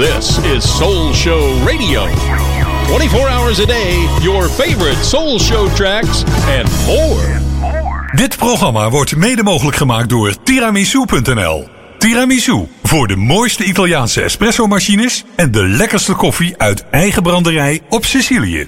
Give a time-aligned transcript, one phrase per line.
[0.00, 2.06] This is Soul Show Radio.
[2.86, 7.40] 24 hours a day, your favorite Soul Show tracks and more.
[8.12, 11.68] Dit programma wordt mede mogelijk gemaakt door tiramisu.nl.
[11.98, 18.66] Tiramisu, voor de mooiste Italiaanse espresso-machines en de lekkerste koffie uit eigen branderij op Sicilië.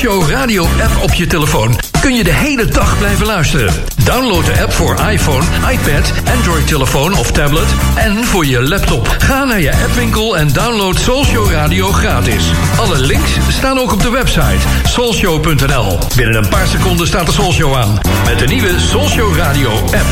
[0.00, 3.72] Soulshow Radio app op je telefoon kun je de hele dag blijven luisteren.
[4.04, 9.16] Download de app voor iPhone, iPad, Android telefoon of tablet en voor je laptop.
[9.18, 12.44] Ga naar je appwinkel en download Soulshow Radio gratis.
[12.78, 15.98] Alle links staan ook op de website soulshow.nl.
[16.16, 17.98] Binnen een paar seconden staat de Soulshow aan.
[18.26, 20.08] Met de nieuwe Soulshow Radio app.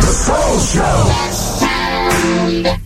[0.00, 2.83] The Show.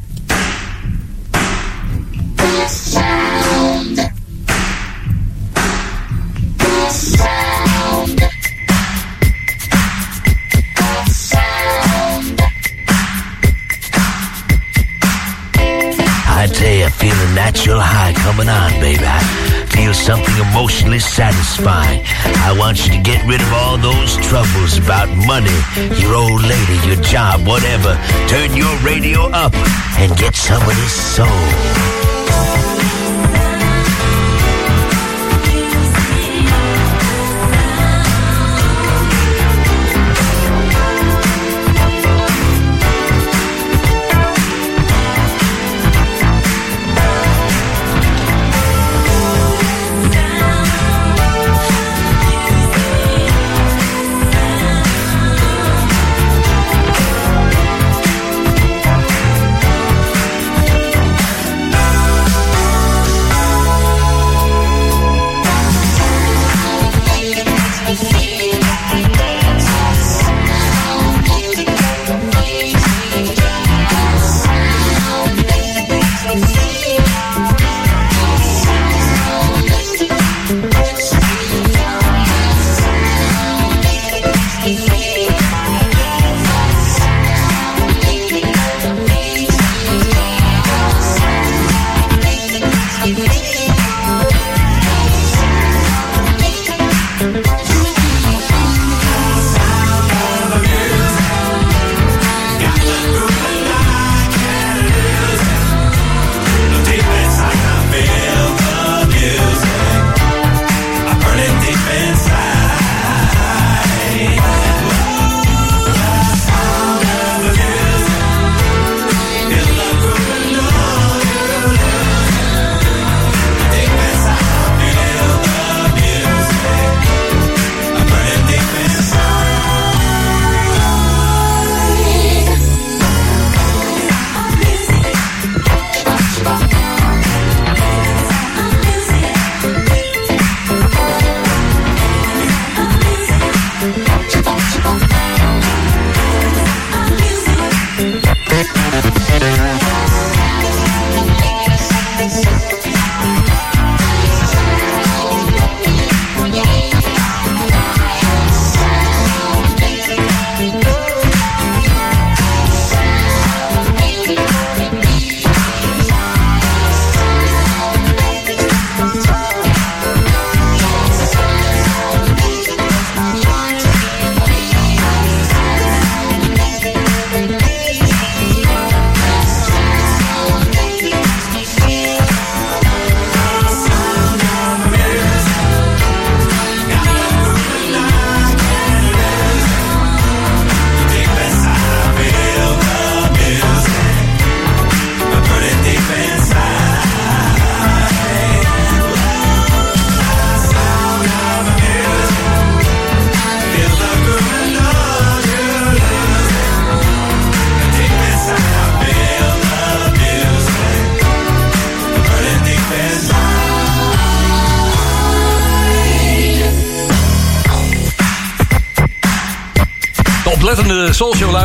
[17.39, 19.07] Natural high coming on, baby.
[19.07, 19.23] I
[19.71, 22.03] feel something emotionally satisfying.
[22.43, 25.59] I want you to get rid of all those troubles about money,
[26.03, 27.95] your old lady, your job, whatever.
[28.27, 29.55] Turn your radio up
[30.03, 32.68] and get some of this soul.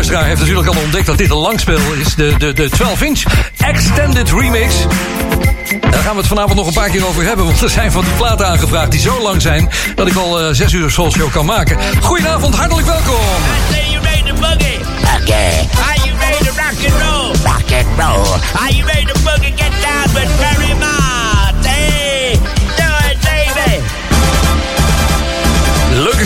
[0.03, 2.15] Luisteraar heeft natuurlijk al ontdekt dat dit een langspel is.
[2.15, 3.21] De, de, de 12-inch
[3.57, 4.75] Extended Remix.
[5.79, 7.45] Daar gaan we het vanavond nog een paar keer over hebben.
[7.45, 9.69] Want er zijn van die platen aangevraagd die zo lang zijn...
[9.95, 11.77] dat ik al uh, zes uur Soulshow kan maken.
[12.01, 13.15] Goedenavond, hartelijk welkom.
[13.15, 14.79] I say you ready to boogie.
[15.21, 15.67] Okay.
[15.88, 17.35] Are you ready to rock and roll?
[17.44, 18.39] Rock and roll.
[18.61, 19.53] Are you ready to boogie?
[19.56, 21.02] Get down with Barry Mott.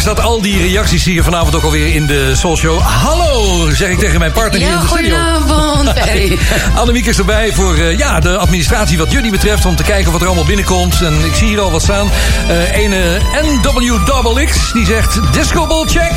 [0.07, 2.79] Dat al die reacties zie je vanavond ook alweer in de Soulshow.
[2.81, 5.15] Hallo, zeg ik tegen mijn partner hier Ja, in de studio.
[5.17, 6.37] goedenavond, Perry.
[6.75, 9.65] Annemiek is erbij voor uh, ja, de administratie wat jullie betreft.
[9.65, 11.01] Om te kijken wat er allemaal binnenkomt.
[11.01, 12.09] En ik zie hier al wat staan.
[12.49, 16.11] Uh, ene NWXX die zegt disco ball check.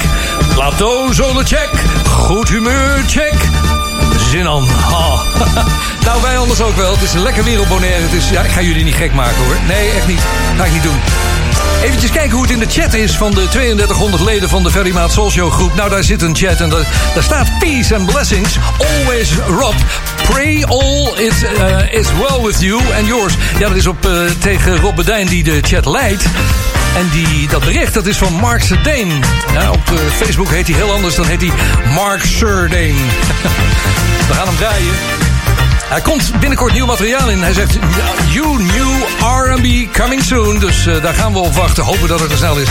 [0.55, 1.71] Plateau zone check.
[2.09, 3.35] Goed humeur check.
[4.31, 4.69] Zin aan.
[4.91, 5.21] Oh.
[6.07, 6.93] nou, wij anders ook wel.
[6.93, 8.03] Het is een lekker wereldbonaire.
[8.03, 9.57] Het is, ja, ik ga jullie niet gek maken hoor.
[9.67, 10.21] Nee, echt niet.
[10.57, 11.01] Ga ik niet doen.
[11.83, 14.93] Eventjes kijken hoe het in de chat is van de 3200 leden van de Ferry
[14.93, 15.75] Maat Soul Show groep.
[15.75, 18.57] Nou, daar zit een chat en daar, daar staat peace and blessings.
[18.79, 19.75] Always Rob.
[20.31, 23.35] Pray all it uh, is well with you and yours.
[23.59, 26.25] Ja, dat is op uh, tegen Rob Bedijn die de chat leidt.
[26.97, 29.15] En die, dat bericht dat is van Mark Serdane.
[29.53, 31.15] Ja, op uh, Facebook heet hij heel anders.
[31.15, 31.53] Dan heet hij
[31.95, 32.95] Mark Serdane.
[34.29, 35.20] We gaan hem draaien.
[35.91, 37.43] Hij komt binnenkort nieuw materiaal in.
[37.43, 37.79] Hij zegt,
[38.29, 38.91] you new
[39.21, 40.59] R&B coming soon.
[40.59, 41.85] Dus uh, daar gaan we op wachten.
[41.85, 42.69] Hopen dat het er snel is.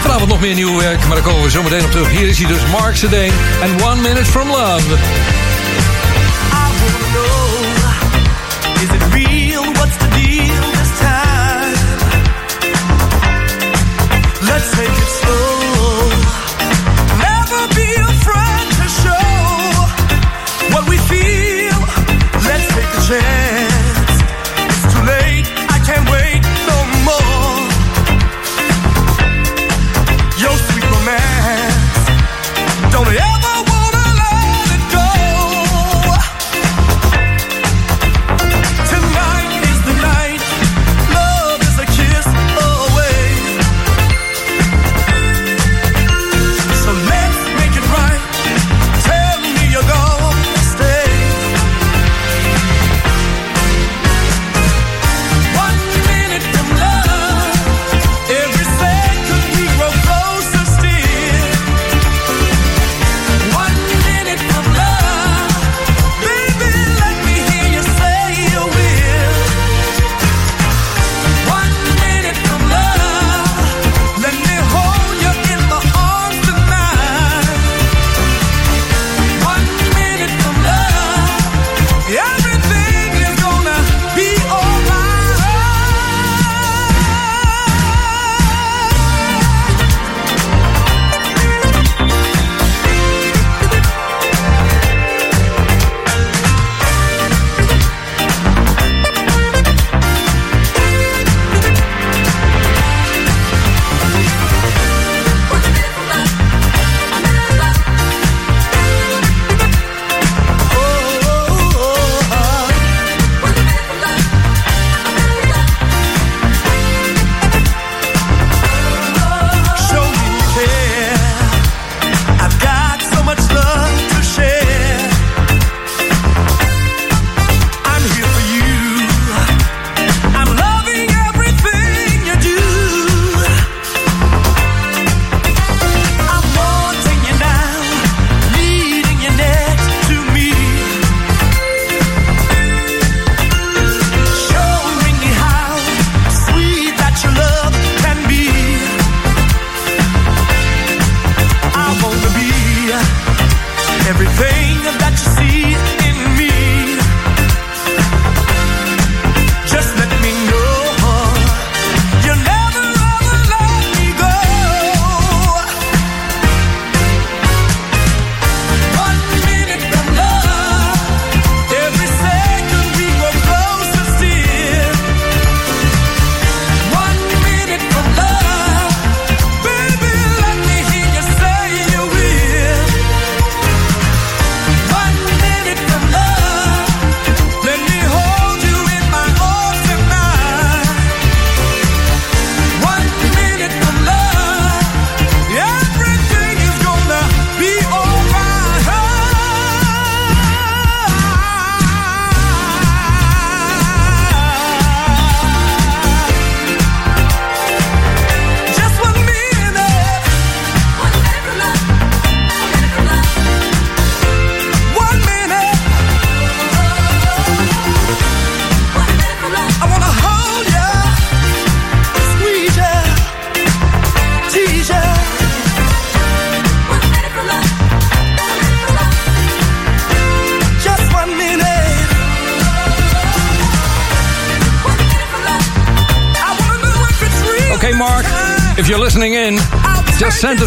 [0.00, 2.10] Vanavond nog meer nieuw werk, maar daar komen we zo meteen op terug.
[2.10, 4.82] Hier is hij dus, Mark Sedane en One Minute From Love.
[14.40, 15.43] Let's take it slow.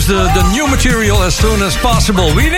[0.08, 2.34] The, the new material as soon as possible.
[2.34, 2.50] We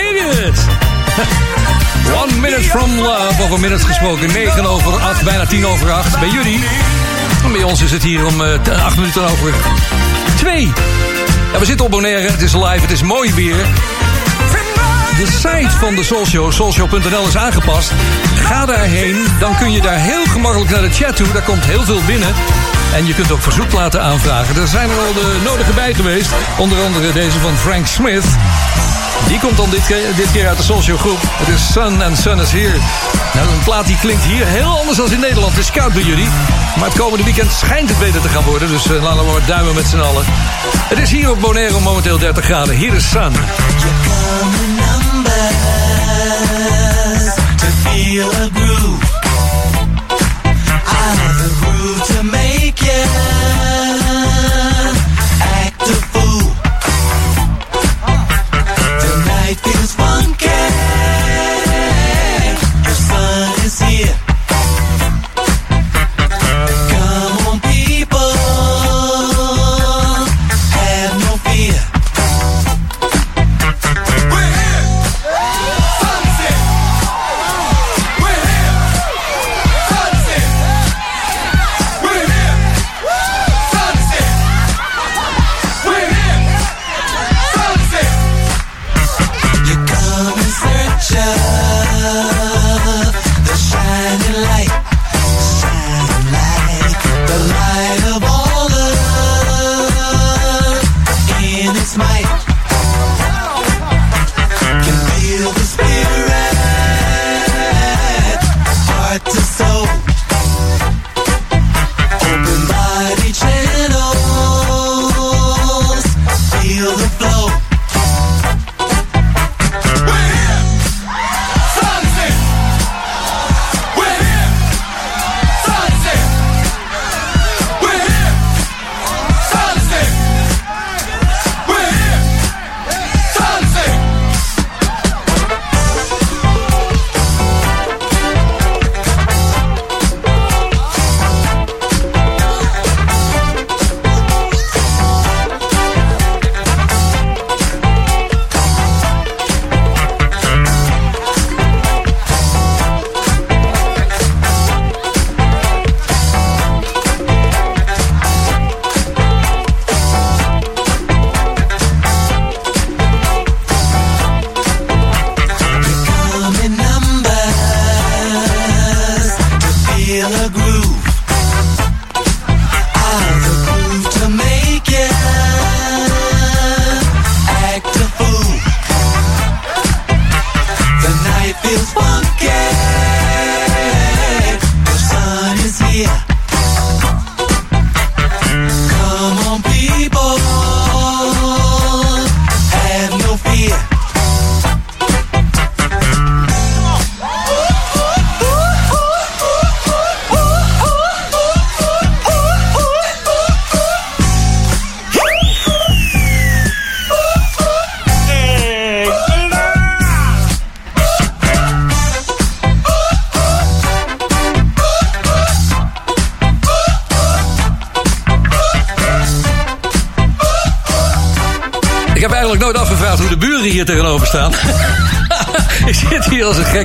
[16.10, 17.92] Soulshow, soulshow.nl, is aangepast.
[18.34, 21.32] Ga daarheen, dan kun je daar heel gemakkelijk naar de chat toe.
[21.32, 22.34] Daar komt heel veel binnen.
[22.94, 24.56] En je kunt ook verzoekplaten aanvragen.
[24.56, 26.30] Er zijn er al de nodige bij geweest.
[26.58, 28.24] Onder andere deze van Frank Smith.
[29.28, 31.18] Die komt dan dit keer, dit keer uit de Soulshow groep.
[31.22, 32.78] Het is Sun and Sun is Here.
[33.34, 35.52] Nou, een plaat die klinkt hier heel anders dan in Nederland.
[35.52, 36.28] Het is koud bij jullie.
[36.76, 38.68] Maar het komende weekend schijnt het beter te gaan worden.
[38.68, 40.24] Dus uh, laten we maar duimen met z'n allen.
[40.88, 42.74] Het is hier op Bonaire momenteel 30 graden.
[42.74, 43.32] Hier is Sun.
[48.10, 48.69] Feel a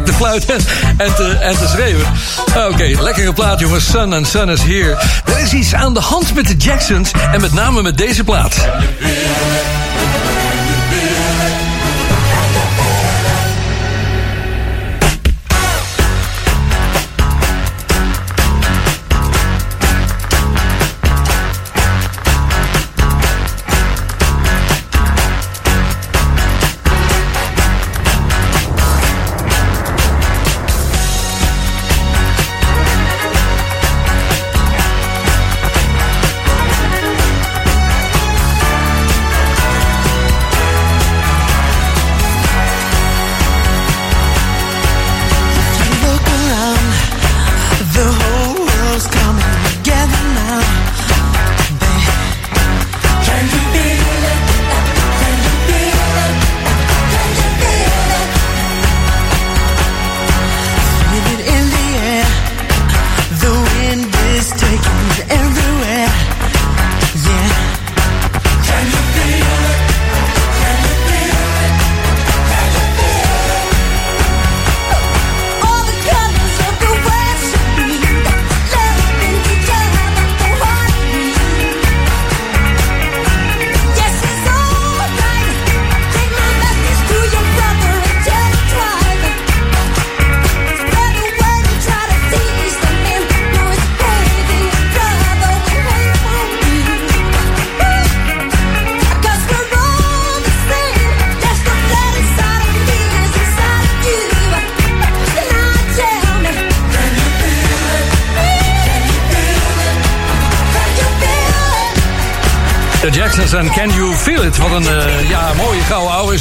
[0.06, 0.56] te fluiten
[0.98, 2.06] en te, en schreeuwen.
[2.72, 3.90] Oké, lekkere plaat jongens.
[3.90, 4.98] Sun and Sun is here.
[5.26, 8.56] Er is iets aan de hand met de Jacksons en met name met deze plaat.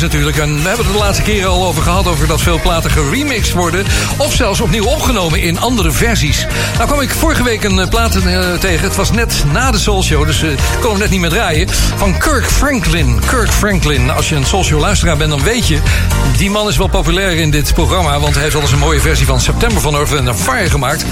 [0.04, 0.36] Natuurlijk.
[0.36, 2.06] En we hebben het de laatste keren al over gehad...
[2.06, 3.84] over dat veel platen geremixed worden...
[4.16, 6.46] of zelfs opnieuw opgenomen in andere versies.
[6.74, 8.84] Nou kwam ik vorige week een uh, plaat uh, tegen.
[8.84, 11.68] Het was net na de Soul Show, dus ik kon hem net niet meer draaien.
[11.96, 13.20] Van Kirk Franklin.
[13.26, 14.10] Kirk Franklin.
[14.10, 15.78] Als je een Soul Show luisteraar bent, dan weet je...
[16.36, 18.20] die man is wel populair in dit programma...
[18.20, 21.04] want hij heeft al eens een mooie versie van September van Earth and Fire gemaakt...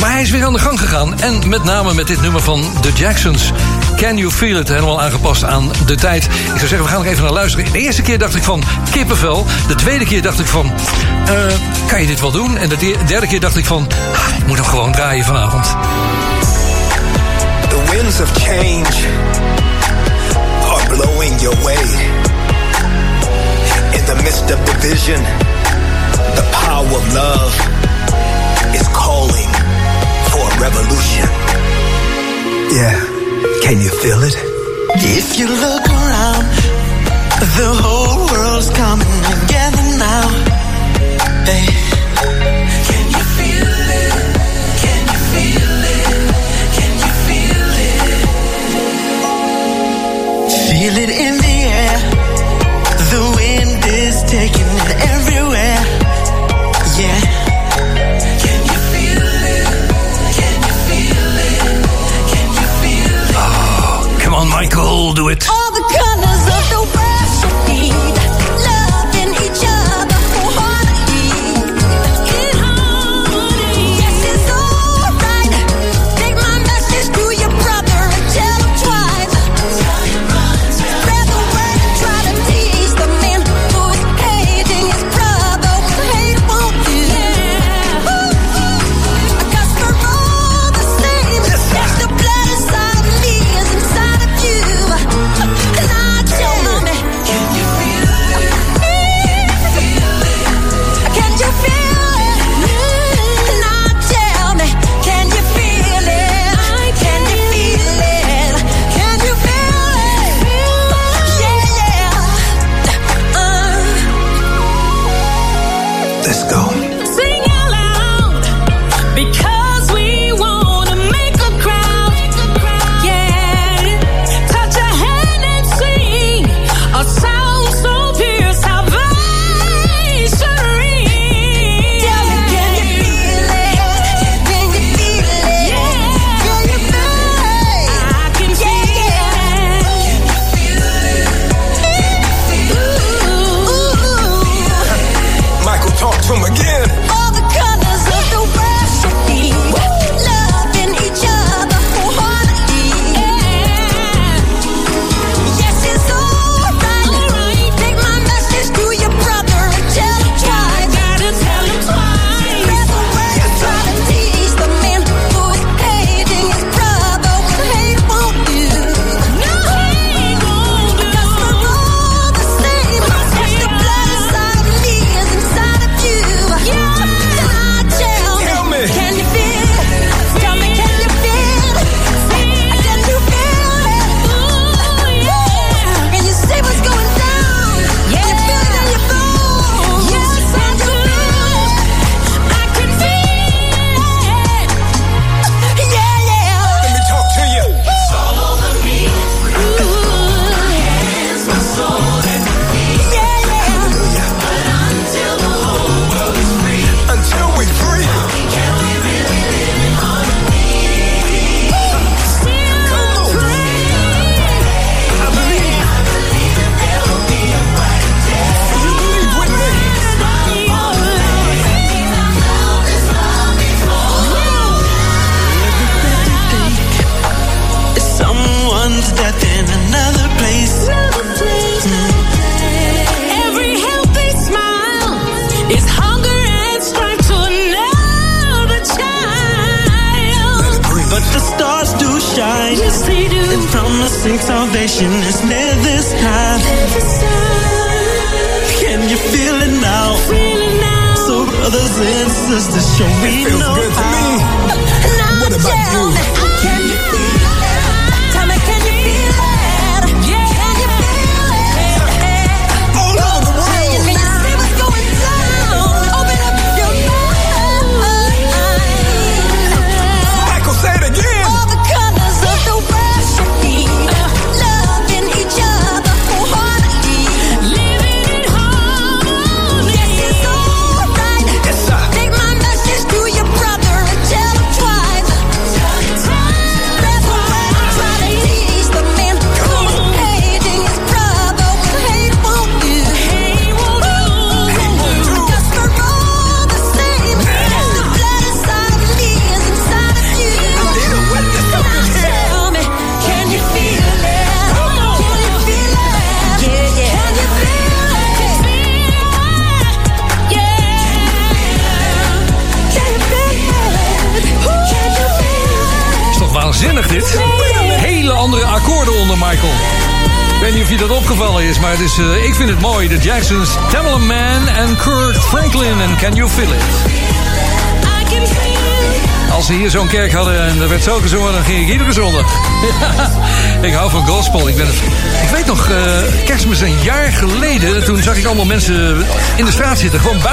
[0.00, 1.20] Maar hij is weer aan de gang gegaan.
[1.20, 3.52] En met name met dit nummer van The Jacksons.
[4.00, 4.68] Can You Feel It?
[4.68, 6.24] Helemaal aangepast aan de tijd.
[6.24, 7.72] Ik zou zeggen, we gaan nog even naar luisteren.
[7.72, 9.46] De eerste keer dacht ik van kippenvel.
[9.68, 10.72] De tweede keer dacht ik van,
[11.28, 11.44] uh,
[11.88, 12.56] kan je dit wel doen?
[12.56, 15.76] En de derde keer dacht ik van, ah, ik moet hem gewoon draaien vanavond.
[17.68, 19.08] The winds of change
[20.62, 21.84] are blowing your way.
[23.90, 25.22] In the midst of division,
[26.34, 27.62] the power of love
[28.72, 29.48] is calling
[30.28, 31.28] for a revolution.
[32.70, 33.19] Yeah.
[33.70, 34.34] Can you feel it?
[34.96, 36.44] If you look around,
[37.38, 40.26] the whole world's coming together now.
[41.46, 41.66] Hey.
[42.88, 43.70] Can you feel
[44.02, 44.14] it?
[44.82, 46.18] Can you feel it?
[46.78, 48.26] Can you feel it?
[50.68, 51.49] Feel it in the.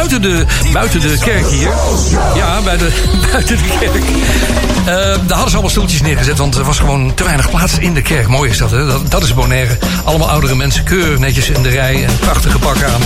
[0.09, 1.73] Buiten de, buiten de kerk hier.
[2.35, 2.89] Ja, bij de,
[3.31, 4.56] buiten de kerk.
[4.87, 7.93] Uh, daar hadden ze allemaal stoeltjes neergezet, want er was gewoon te weinig plaats in
[7.93, 8.27] de kerk.
[8.27, 8.85] Mooi is dat, hè?
[8.85, 9.77] Dat, dat is Bonaire.
[10.03, 13.01] Allemaal oudere mensen, keurig netjes in de rij en prachtige pakken aan.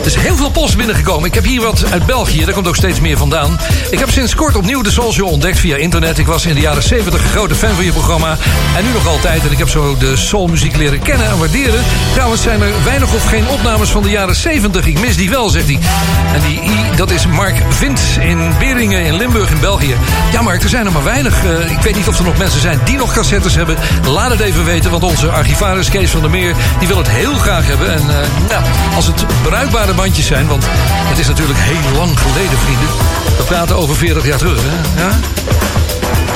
[0.00, 1.28] Er is heel veel post binnengekomen.
[1.28, 3.58] Ik heb hier wat uit België, daar komt ook steeds meer vandaan.
[3.90, 6.18] Ik heb sinds kort opnieuw de Soul Show ontdekt via internet.
[6.18, 8.36] Ik was in de jaren 70 een grote fan van je programma.
[8.76, 9.44] En nu nog altijd.
[9.46, 11.80] En ik heb zo de soulmuziek leren kennen en waarderen.
[12.12, 14.86] Trouwens zijn er weinig of geen opnames van de jaren 70.
[14.86, 15.78] Ik mis die wel, zegt hij.
[16.34, 19.96] En die I, dat is Mark Vint in Beringen in Limburg in België.
[20.32, 21.44] Ja, Mark, er zijn er maar weinig.
[21.44, 23.76] Uh, ik weet niet of er nog mensen zijn die nog cassettes hebben.
[24.08, 26.54] Laat het even weten, want onze archivaris Kees van der Meer...
[26.78, 27.92] die wil het heel graag hebben.
[27.92, 30.46] En uh, nou, als het bruikbare bandjes zijn...
[30.46, 32.88] want het is natuurlijk heel lang geleden, vrienden.
[33.36, 35.02] We praten over 40 jaar terug, hè?
[35.02, 35.10] Ja?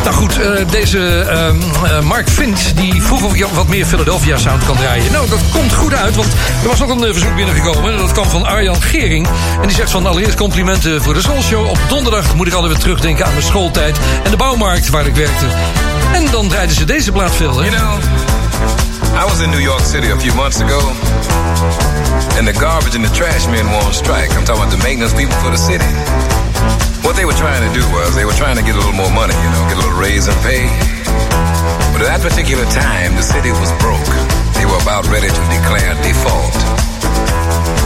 [0.05, 1.27] Nou goed, uh, deze
[1.85, 5.13] uh, Mark Vint die vroeg of ik wat meer Philadelphia sound kan draaien.
[5.13, 6.29] Nou, dat komt goed uit, want
[6.63, 7.99] er was nog een uh, verzoek binnengekomen.
[7.99, 9.29] Dat kwam van Arjan Gering.
[9.61, 11.69] En die zegt van allereerst complimenten voor de Soul Show.
[11.69, 15.15] Op donderdag moet ik altijd weer terugdenken aan mijn schooltijd en de bouwmarkt waar ik
[15.15, 15.47] werkte.
[16.13, 17.65] En dan draaiden ze deze plaat veel?
[17.65, 17.99] You know,
[19.21, 20.93] I was in New York City a few months ago.
[22.39, 24.31] And the garbage and the trash men were on strike.
[24.37, 26.50] I'm talking about the maintenance people for the city.
[27.03, 29.11] What they were trying to do was they were trying to get a little more
[29.11, 30.69] money, you know, get a little raise in pay.
[31.93, 34.13] But at that particular time, the city was broke.
[34.57, 36.57] They were about ready to declare default.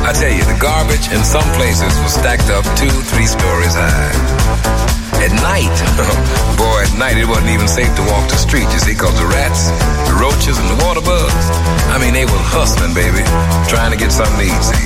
[0.05, 4.94] I tell you, the garbage in some places was stacked up two, three stories high.
[5.25, 5.73] At night,
[6.61, 9.25] boy, at night it wasn't even safe to walk the street, you see, cause the
[9.25, 9.73] rats,
[10.05, 11.49] the roaches, and the water bugs,
[11.89, 13.25] I mean, they was hustling, baby,
[13.73, 14.85] trying to get something to eat, see.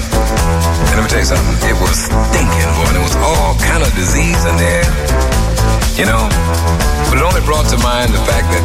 [0.94, 3.82] And let me tell you something, it was stinking, boy, and there was all kind
[3.82, 4.86] of disease in there.
[5.98, 6.30] You know,
[7.10, 8.62] but it only brought to mind the fact that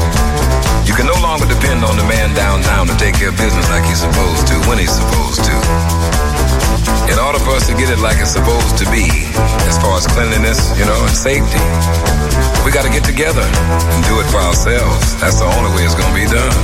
[0.86, 3.81] you can no longer depend on the man downtown to take care of business like
[3.89, 6.32] he's supposed to, when he's supposed to.
[7.09, 9.07] In order for us to get it like it's supposed to be,
[9.69, 11.61] as far as cleanliness, you know, and safety,
[12.63, 15.15] we got to get together and do it for ourselves.
[15.19, 16.57] That's the only way it's going to be done.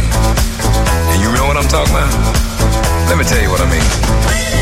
[1.12, 2.12] And you know what I'm talking about?
[3.10, 4.59] Let me tell you what I mean.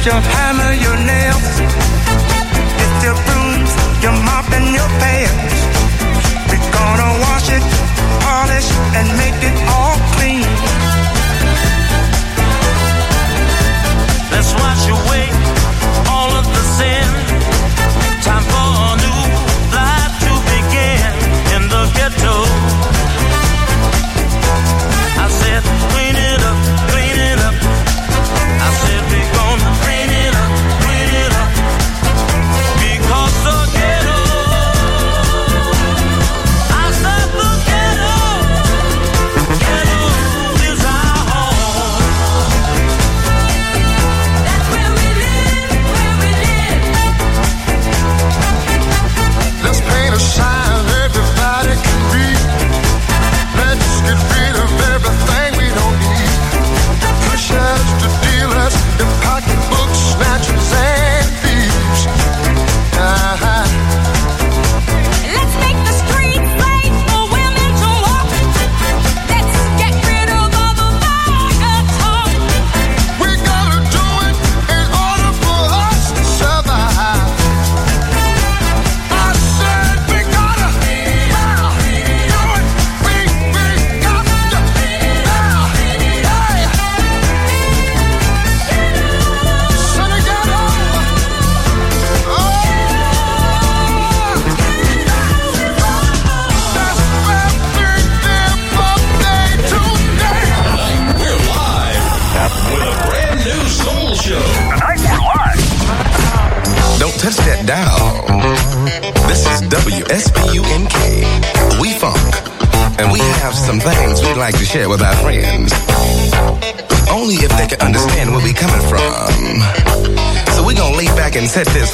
[0.00, 1.60] Paint, your hammer, your nails.
[2.78, 3.70] Get your brooms,
[4.02, 5.54] your mop and your pails.
[6.48, 7.62] We're gonna wash it,
[8.20, 9.59] polish, and make it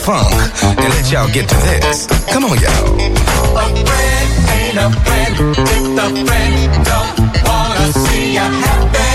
[0.07, 0.31] funk
[0.63, 2.07] and let y'all get to this.
[2.31, 2.95] Come on, y'all.
[2.95, 6.55] A friend ain't a friend if the friend
[6.87, 9.11] don't wanna see you happy.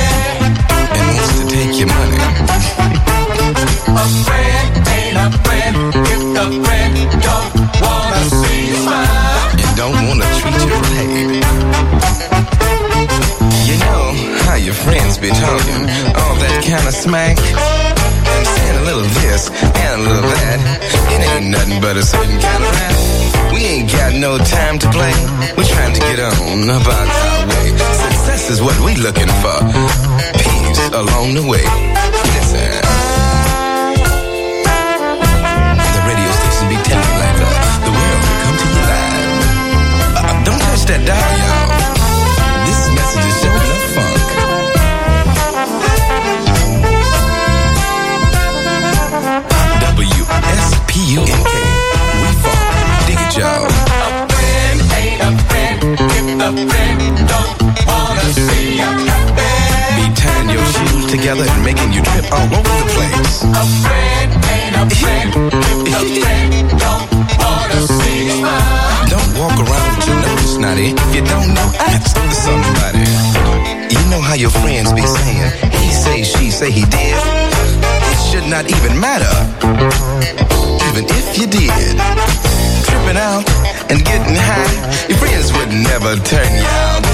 [0.98, 2.20] And wants to take your money.
[3.88, 5.76] A friend ain't a friend
[6.14, 7.52] if the friend don't
[7.84, 9.48] wanna see you smile.
[9.64, 12.31] And don't wanna treat you right.
[14.52, 17.40] How your friends be talking, all that kind of smack.
[17.40, 20.60] And a little this and a little that.
[21.08, 22.92] It ain't nothing but a certain kind of rap.
[23.56, 25.16] We ain't got no time to play.
[25.56, 27.80] We're trying to get on about our way.
[27.96, 29.56] Success is what we looking for.
[30.36, 31.64] Peace along the way.
[32.36, 32.76] Listen.
[35.96, 39.32] The radio station be telling like uh, the world will come to you live.
[40.20, 41.51] Uh, don't touch that dial,
[61.22, 63.46] together and making you trip all over the place.
[63.46, 69.06] A friend ain't a friend if the friend don't wanna see smile.
[69.06, 70.90] Don't walk around with your nose snotty.
[70.98, 73.06] If you don't know, ask somebody.
[73.94, 77.14] You know how your friends be saying, he say, she say, he did.
[77.14, 79.36] It should not even matter,
[80.90, 82.02] even if you did.
[82.90, 83.46] Tripping out
[83.94, 84.74] and getting high,
[85.08, 87.11] your friends would never turn you out.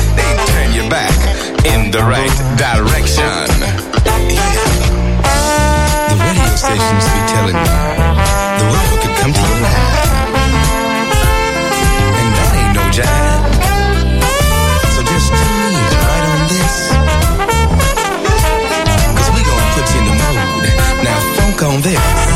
[0.90, 1.12] Back
[1.66, 3.26] in the right direction.
[4.32, 4.56] Yeah.
[6.08, 7.76] The radio stations be telling you
[8.58, 10.08] the world could come to you live.
[12.20, 13.44] And that ain't no jive.
[14.96, 15.76] So just tune
[16.08, 16.76] right on this.
[19.12, 20.64] Cause we gonna put you in the mood.
[21.04, 22.27] Now funk on this.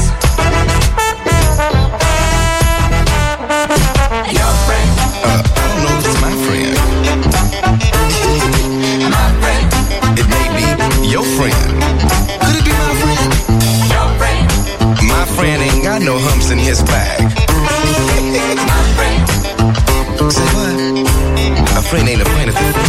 [16.52, 17.20] In his bag.
[21.94, 22.26] ain't a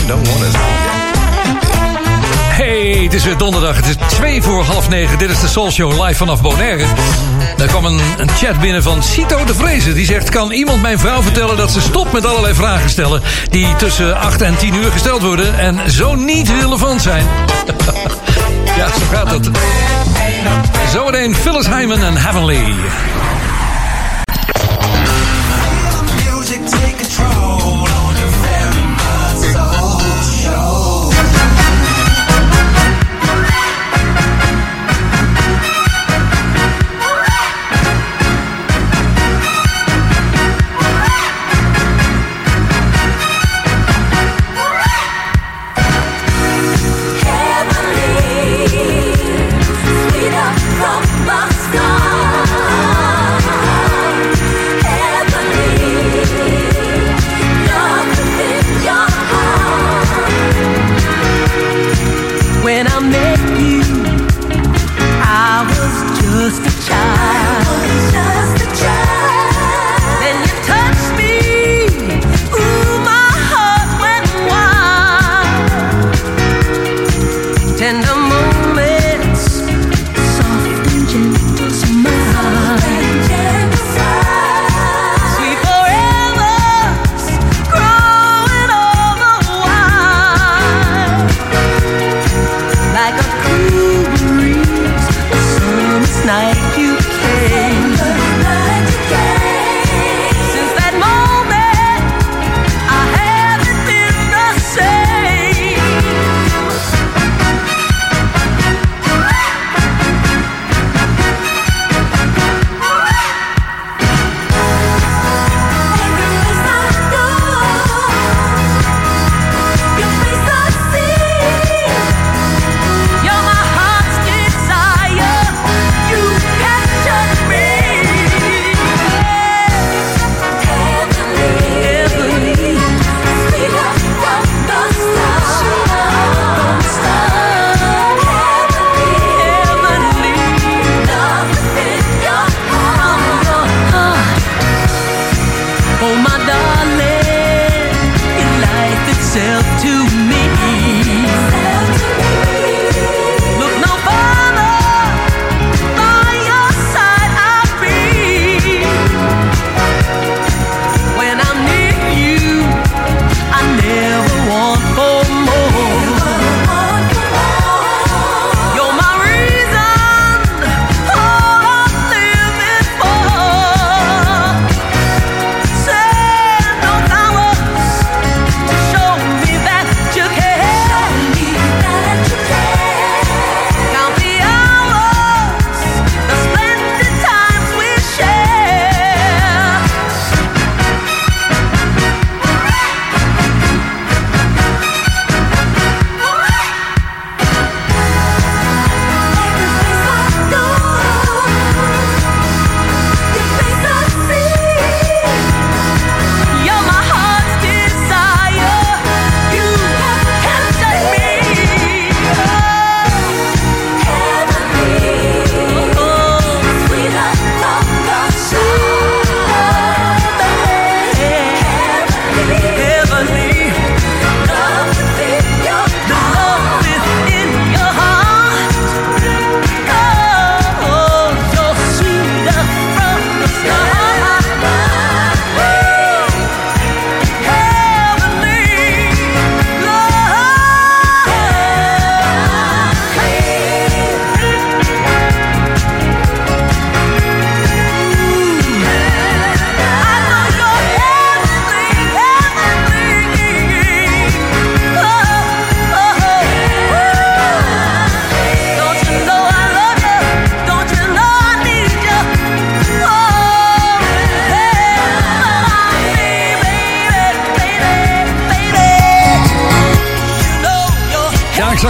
[0.09, 0.27] don't.
[2.55, 3.77] Hey, het is weer donderdag.
[3.77, 5.18] Het is twee voor half negen.
[5.18, 6.85] Dit is de Soul Show live vanaf Bonaire.
[7.57, 9.94] Daar kwam een, een chat binnen van Cito de Vrezen.
[9.94, 13.22] Die zegt, kan iemand mijn vrouw vertellen dat ze stopt met allerlei vragen stellen...
[13.51, 17.27] die tussen 8 en 10 uur gesteld worden en zo niet relevant zijn?
[18.79, 19.51] ja, zo gaat het.
[20.92, 22.75] Zometeen Phyllis Hyman en Heavenly.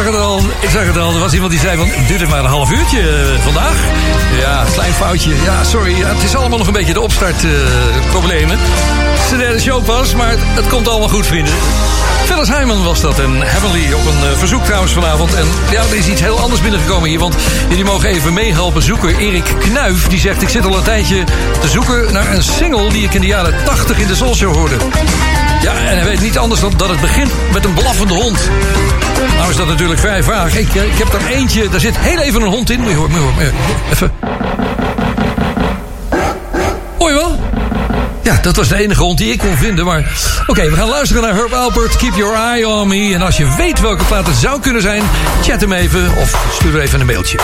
[0.03, 0.41] Zag het al.
[0.61, 1.15] Ik zag het al.
[1.15, 3.77] Er was iemand die zei van, duurt het maar een half uurtje eh, vandaag?
[4.39, 5.35] Ja, klein foutje.
[5.45, 5.95] Ja, sorry.
[5.95, 8.59] Het is allemaal nog een beetje de opstartproblemen.
[8.59, 11.55] het is de derde show pas, maar het, komt allemaal goed, vrienden.
[12.25, 15.35] Phyllis Hyman was dat en Heavenly op een eh, verzoek trouwens vanavond.
[15.35, 17.35] En ja, er is iets heel anders binnengekomen hier, want
[17.69, 19.19] jullie mogen even meehelpen zoeken.
[19.19, 21.25] Erik Knuif, die zegt, ik zit al een tijdje
[21.61, 24.55] te zoeken naar een single die ik in de jaren 80 in de Soul Show
[24.55, 24.77] hoorde.
[25.63, 28.39] Ja, en hij weet niet anders dan dat het begint met een blaffende hond.
[29.37, 30.57] Nou is dat natuurlijk vrij vaag.
[30.57, 32.81] Ik, eh, ik heb er eentje, daar zit heel even een hond in.
[32.81, 33.53] Moet je horen, moet.
[33.93, 34.13] Even.
[36.99, 37.41] Hoor je wel?
[38.23, 39.85] Ja, dat was de enige hond die ik kon vinden.
[39.85, 40.13] Maar
[40.47, 41.97] oké, we gaan luisteren naar Herb Alpert.
[41.97, 43.15] Keep your eye on me.
[43.15, 45.03] En als je weet welke plaat het zou kunnen zijn,
[45.43, 47.39] chat hem even of stuur even een mailtje.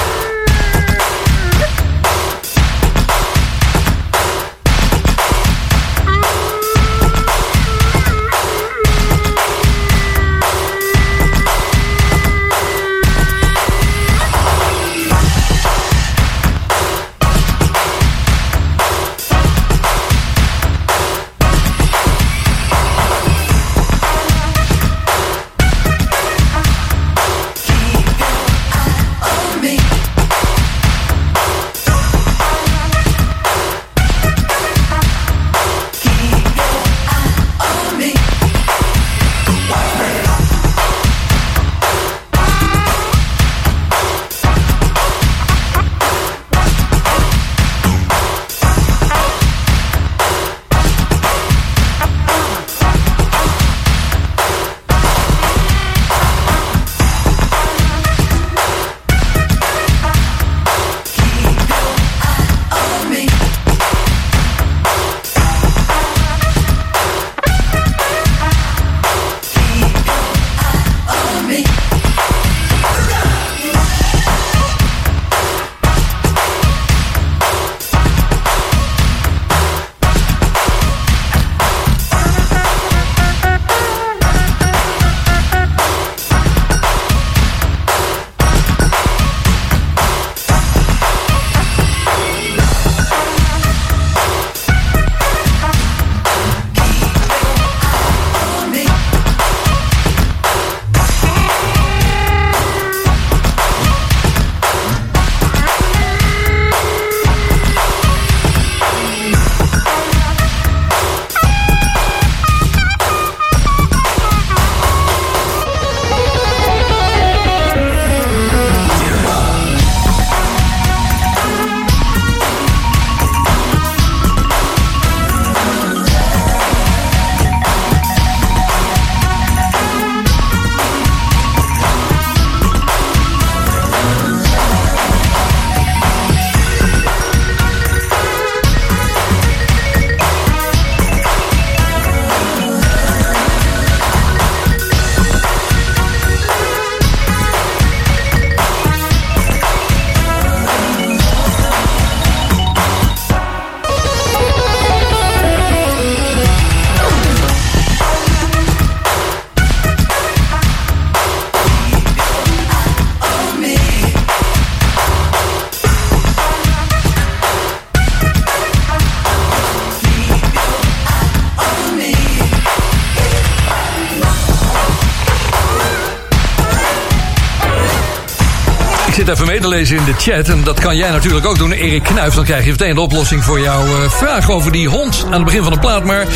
[179.18, 180.48] Zit even mee te lezen in de chat.
[180.48, 182.34] En dat kan jij natuurlijk ook doen, Erik Knuif.
[182.34, 185.44] Dan krijg je meteen de oplossing voor jouw eh, vraag over die hond aan het
[185.44, 186.04] begin van de plaat.
[186.04, 186.26] Maar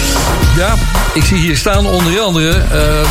[0.57, 0.74] ja,
[1.14, 2.51] ik zie hier staan onder andere...
[2.51, 3.09] eh,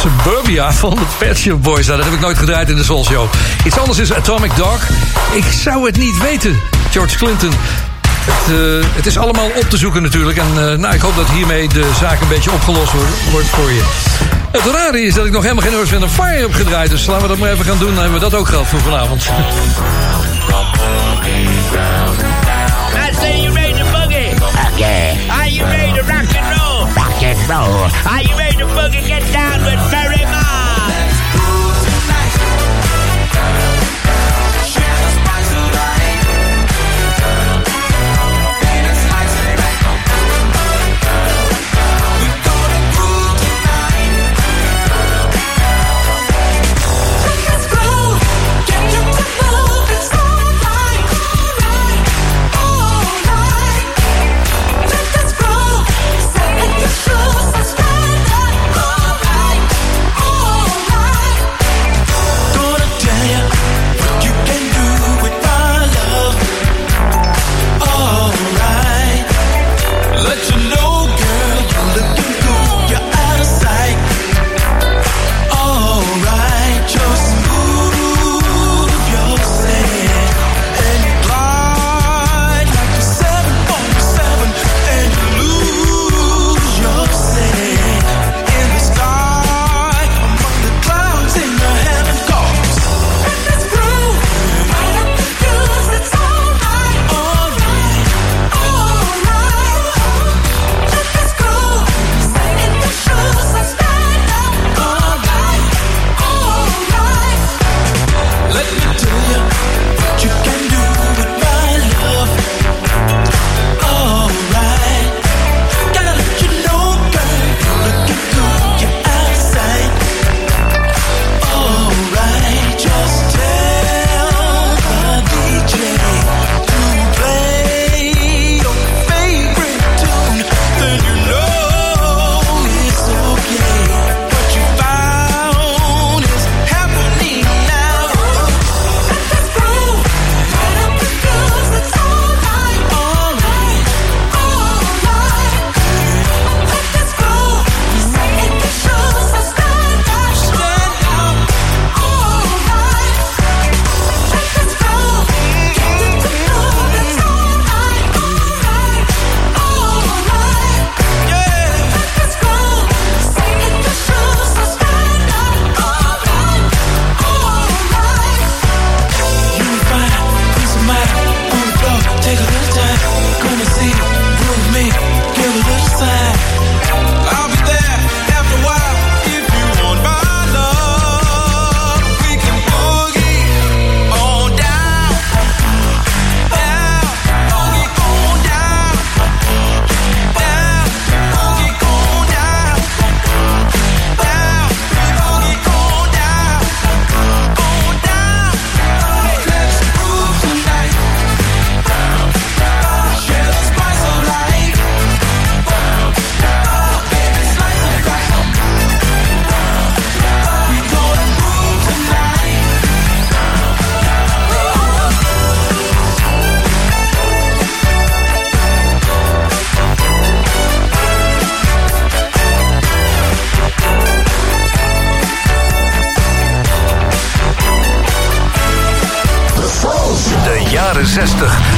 [0.00, 1.86] Suburbia van de Pet Boys.
[1.86, 3.28] Nou, dat heb ik nooit gedraaid in de Soul Show.
[3.64, 4.88] Iets anders is Atomic Dog.
[5.32, 6.60] Ik zou het niet weten,
[6.90, 7.50] George Clinton.
[8.26, 10.38] Het, eh, het is allemaal op te zoeken natuurlijk.
[10.38, 13.70] En eh, nou, ik hoop dat hiermee de zaak een beetje opgelost wordt, wordt voor
[13.70, 13.82] je.
[14.50, 16.90] Het rare is dat ik nog helemaal geen Earth, Wind Fire heb gedraaid.
[16.90, 17.94] Dus laten we dat maar even gaan doen.
[17.94, 19.22] Dan hebben we dat ook gehad voor vanavond.
[23.08, 24.30] I say you ready to boogie?
[24.72, 25.28] Okay.
[25.28, 26.86] Are you ready to rock and roll?
[26.94, 27.90] Rock and roll.
[28.12, 29.02] Are you ready to boogie?
[29.06, 30.15] Get down with Mary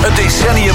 [0.01, 0.68] Het decennium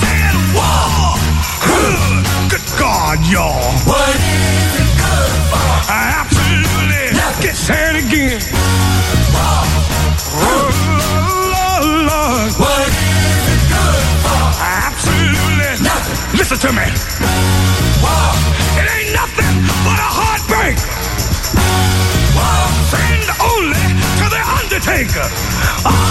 [0.00, 1.18] said war.
[2.50, 3.72] Good God, y'all.
[3.86, 5.70] What is it good for?
[5.90, 7.06] Absolutely.
[7.42, 8.40] Get said again.
[9.38, 9.86] Oh,
[10.42, 10.65] Lord,
[16.56, 16.88] Listen to me.
[18.80, 20.78] It ain't nothing but a heartbreak.
[22.88, 23.84] Friend only
[24.16, 26.05] to the Undertaker.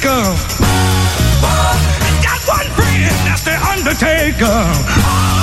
[0.00, 0.24] Heartbreaker.
[2.22, 4.46] Got one friend, that's the Undertaker.
[4.46, 5.39] Oh,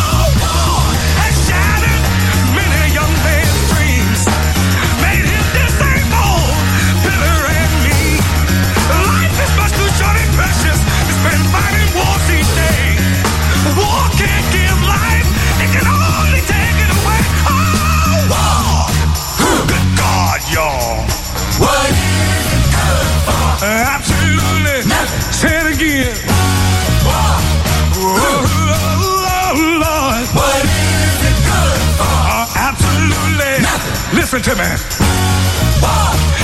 [34.38, 34.70] Listen to me.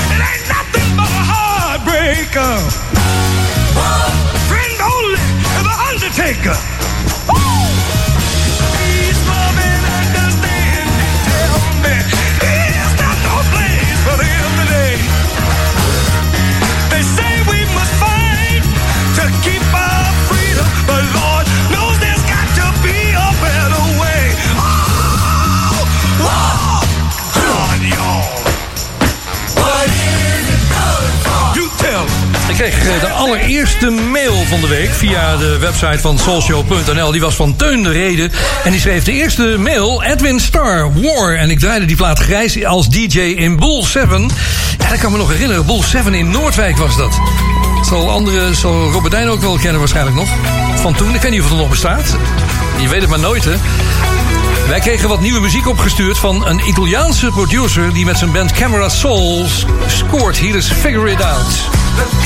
[0.10, 2.58] It ain't nothing but a heartbreaker.
[4.50, 5.22] Friend only
[5.62, 6.73] the Undertaker.
[32.86, 37.12] Eh, de allereerste mail van de week via de website van soulshow.nl.
[37.12, 38.32] Die was van Teun de Reden.
[38.64, 41.36] En die schreef de eerste mail, Edwin Star, War.
[41.36, 44.30] En ik draaide die plaat grijs als DJ in Bull 7.
[44.78, 45.66] Ja, dat kan me nog herinneren.
[45.66, 47.20] Bull 7 in Noordwijk was dat.
[47.86, 50.30] Zal anderen, zal Robert ook wel kennen waarschijnlijk nog.
[50.76, 52.16] Van toen, ik weet niet of het nog bestaat.
[52.82, 53.54] Je weet het maar nooit, hè.
[54.68, 57.94] Wij kregen wat nieuwe muziek opgestuurd van een Italiaanse producer...
[57.94, 60.38] die met zijn band Camera Souls scoort.
[60.38, 61.70] Hier is Figure It Out.
[61.98, 62.24] Now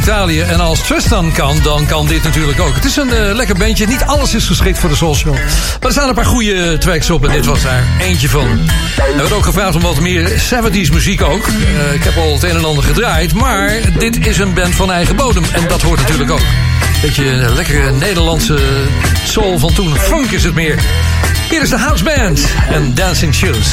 [0.00, 0.40] Italië.
[0.40, 2.74] En als Tristan kan, dan kan dit natuurlijk ook.
[2.74, 3.86] Het is een eh, lekker bandje.
[3.86, 5.34] Niet alles is geschikt voor de Soul Show.
[5.34, 5.42] Maar
[5.80, 8.46] er staan een paar goede tracks op en dit was daar eentje van.
[8.96, 11.46] Er werd ook gevraagd om wat meer 70s muziek ook.
[11.46, 13.34] Eh, ik heb al het een en ander gedraaid.
[13.34, 15.44] Maar dit is een band van eigen bodem.
[15.52, 16.44] En dat hoort natuurlijk ook.
[17.00, 17.24] Beetje
[17.54, 18.58] lekkere Nederlandse
[19.24, 19.96] soul van toen.
[19.96, 20.78] Funk is het meer.
[21.50, 23.68] Hier is de House Band en Dancing Shoes.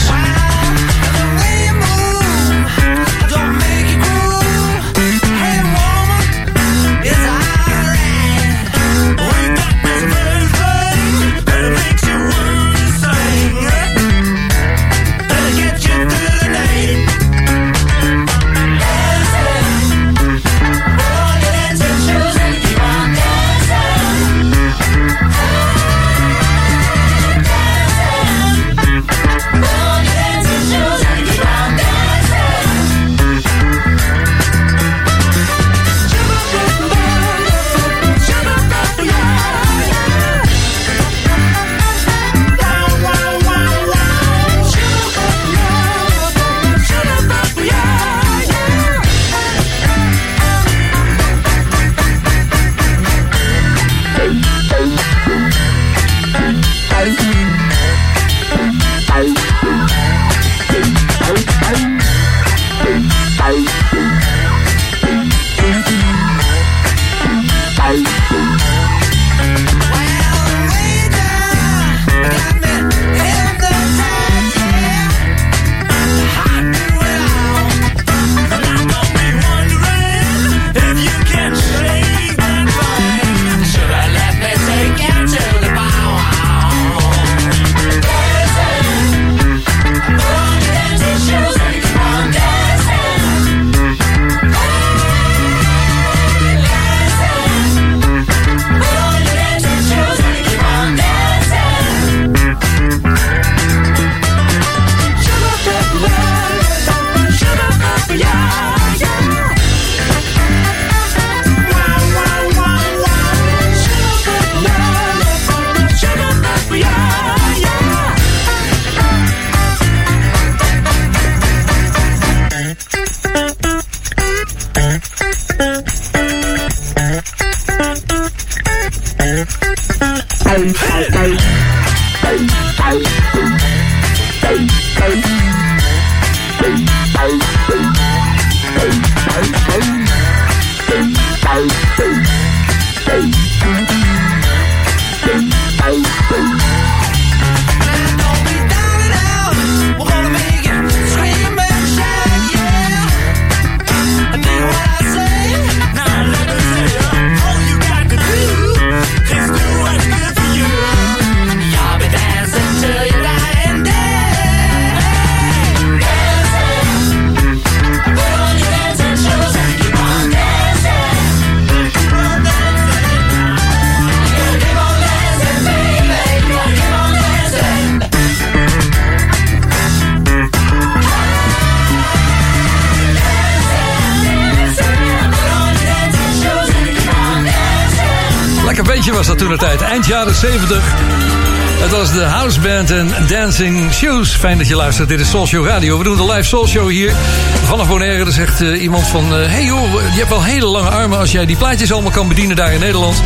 [193.58, 194.36] Dancing Shoes.
[194.36, 195.10] Fijn dat je luistert.
[195.10, 195.98] Dit is Soul Show Radio.
[195.98, 197.16] We doen de live Soul Show hier
[197.64, 198.26] vanaf Bonaire.
[198.26, 199.36] Er zegt eh, iemand van...
[199.36, 201.20] eh, hey joh, je hebt wel hele lange armen...
[201.20, 203.22] als jij die plaatjes allemaal kan bedienen daar in Nederland.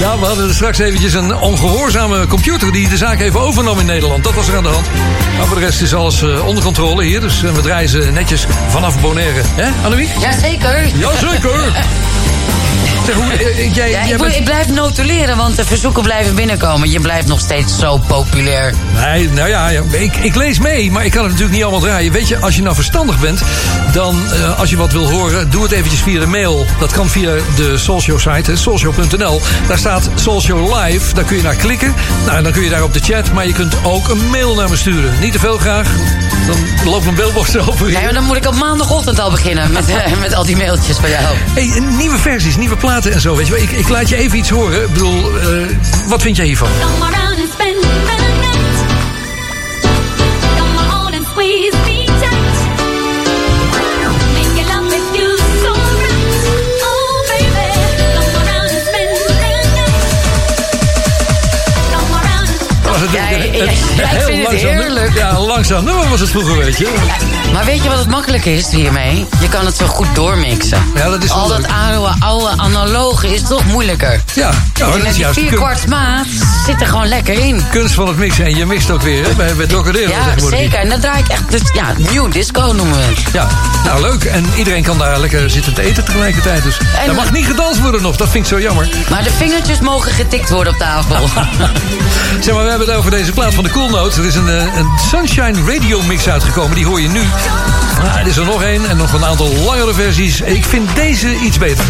[0.00, 2.72] Ja, we hadden straks eventjes een ongehoorzame computer...
[2.72, 4.24] die de zaak even overnam in Nederland.
[4.24, 4.86] Dat was er aan de hand.
[5.36, 7.20] Maar voor de rest is alles eh, onder controle hier.
[7.20, 9.40] Dus we ze netjes vanaf Bonaire.
[9.44, 10.10] Hè, Annemiek?
[10.20, 10.86] Jazeker.
[10.96, 11.72] Jazeker.
[13.06, 16.34] Zeg, hoe, eh, jij, Ja, jij ik, bent- ik blijf notuleren, want de verzoeken blijven
[16.34, 16.90] binnenkomen.
[16.90, 18.74] Je blijft nog steeds zo populair.
[19.04, 21.88] Nee, nou ja, ja, ik, ik lees mee, maar ik kan het natuurlijk niet allemaal
[21.88, 22.12] draaien.
[22.12, 23.40] Weet je, als je nou verstandig bent,
[23.92, 26.66] dan eh, als je wat wil horen, doe het eventjes via de mail.
[26.78, 29.40] Dat kan via de Soulshow site, hè, soulshow.nl.
[29.68, 31.94] Daar staat Soulshow Live, daar kun je naar klikken.
[32.26, 34.68] Nou, dan kun je daar op de chat, maar je kunt ook een mail naar
[34.68, 35.12] me sturen.
[35.20, 35.88] Niet te veel graag,
[36.46, 37.90] dan loopt mijn billboard erover.
[37.90, 40.96] Nee, maar dan moet ik op maandagochtend al beginnen met, eh, met al die mailtjes
[40.96, 41.36] van jou.
[41.54, 43.62] Hey, nieuwe versies, nieuwe platen en zo, weet je wel.
[43.62, 44.82] Ik, ik laat je even iets horen.
[44.82, 45.46] Ik bedoel, eh,
[46.06, 46.68] wat vind jij hiervan?
[63.54, 63.62] Ja,
[64.10, 65.14] ik vind het langzaam heerlijk.
[65.14, 66.94] Ja, langzaam nummer was het vroeger, weet je.
[67.52, 69.26] Maar weet je wat het makkelijk is hiermee?
[69.40, 70.82] Je kan het zo goed doormixen.
[70.94, 74.20] Ja, dat is Al dat oude, oude analoge is toch moeilijker.
[74.34, 76.26] Ja, ja dat is juist vier kwart maat
[76.64, 77.62] zit er gewoon lekker in.
[77.70, 78.44] kunst van het mixen.
[78.44, 80.10] En je mixt ook weer, hè, bij, bij Trocadero.
[80.10, 80.58] Ja, tegenwoordig.
[80.58, 80.78] zeker.
[80.78, 83.18] En dat draai ik echt, dus, ja, nieuw disco noemen we het.
[83.32, 83.48] Ja,
[83.84, 84.24] nou leuk.
[84.24, 86.62] En iedereen kan daar lekker zitten te eten tegelijkertijd.
[86.62, 88.16] Dus En- er mag niet gedanst worden nog.
[88.16, 88.88] Dat vind ik zo jammer.
[89.10, 91.28] Maar de vingertjes mogen getikt worden op tafel.
[92.40, 94.16] Zeg maar, we hebben het over deze plaat van de Cool Notes.
[94.16, 96.76] Er is een, eh, een Sunshine Radio mix uitgekomen.
[96.76, 97.22] Die hoor je nu.
[98.02, 100.40] Maar er is er nog één en nog een aantal langere versies.
[100.40, 101.84] Ik vind deze iets beter.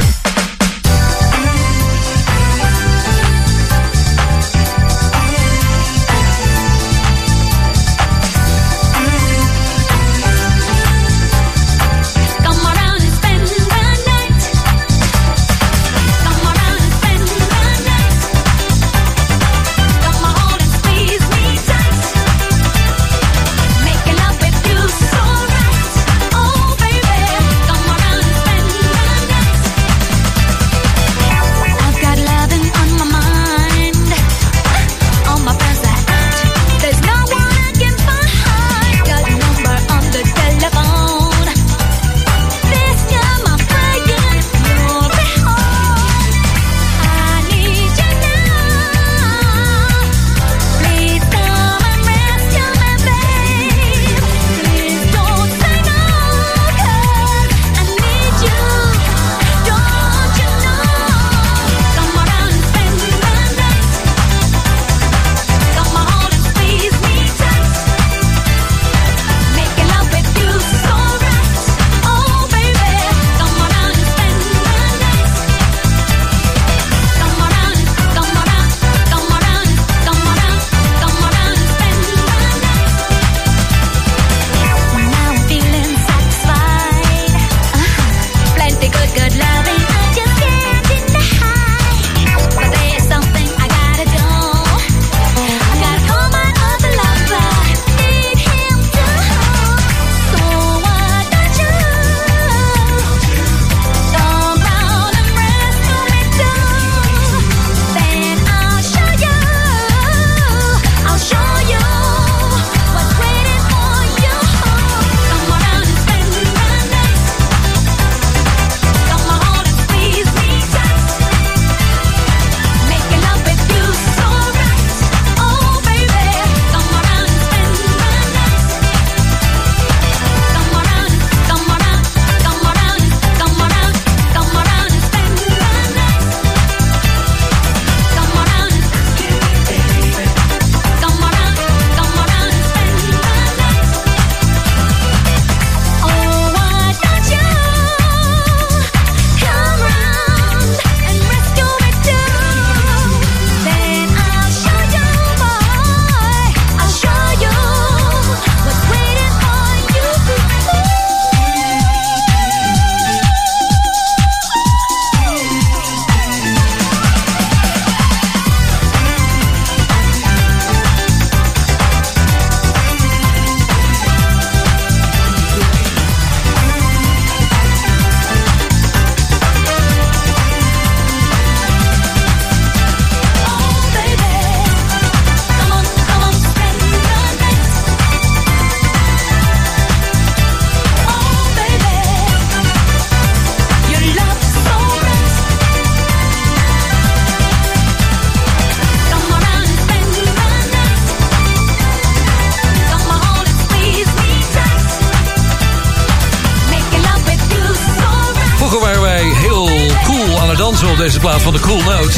[211.30, 212.16] Van de Cool Notes.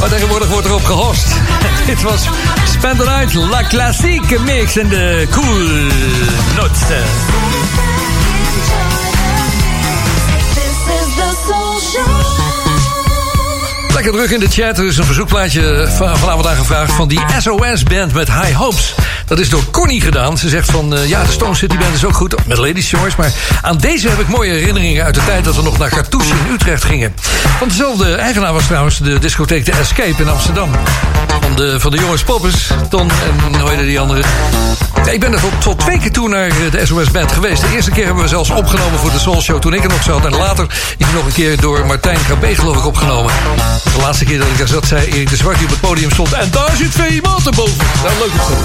[0.00, 1.26] Maar tegenwoordig wordt erop gehost.
[1.86, 2.28] Dit was
[2.72, 5.58] Spend Night, La Classique Mix en de Cool
[6.56, 6.80] Notes.
[13.94, 14.78] Lekker druk in de chat.
[14.78, 18.94] Er is een verzoekplaatje van- vanavond aangevraagd van die SOS-band met High Hopes.
[19.30, 20.38] Dat is door Connie gedaan.
[20.38, 22.46] Ze zegt van, eh, ja, de Stone City Band is ook goed.
[22.46, 23.16] Met Ladies Choice.
[23.18, 26.30] Maar aan deze heb ik mooie herinneringen uit de tijd dat we nog naar Cartouche
[26.30, 27.14] in Utrecht gingen.
[27.58, 30.70] Van dezelfde eigenaar was trouwens de discotheek The Escape in Amsterdam.
[31.26, 32.70] Van van de, van de jongens Poppers.
[32.88, 34.22] Ton en hoe heette die andere?
[35.10, 37.60] Ik ben er tot, tot twee keer toe naar eh, de SOS Band geweest.
[37.60, 40.02] De eerste keer hebben we zelfs opgenomen voor de Soul Show toen ik er nog
[40.02, 40.24] zat.
[40.24, 43.32] En later is nog een keer door Martijn KB geloof ik opgenomen.
[43.84, 46.10] De laatste keer dat ik daar zat zei Erik de Zwart die op het podium
[46.10, 46.32] stond.
[46.32, 47.86] En daar zit VI Maarten boven.
[48.02, 48.58] Nou, leuk dat.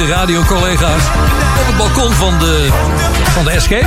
[0.00, 1.02] Vrienden, radiocollega's.
[1.60, 2.68] Op het balkon van de,
[3.32, 3.86] van de Escape.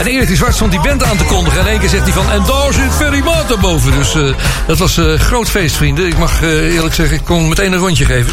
[0.00, 1.58] En Erik de Zwart stond die band aan te kondigen.
[1.60, 2.30] En in één keer zegt hij van...
[2.30, 3.92] En daar zit Ferry Maarten boven.
[3.92, 4.22] Dus eh,
[4.66, 6.06] dat was een groot feest, vrienden.
[6.06, 8.32] Ik mag eh, eerlijk zeggen, ik kon meteen een rondje geven.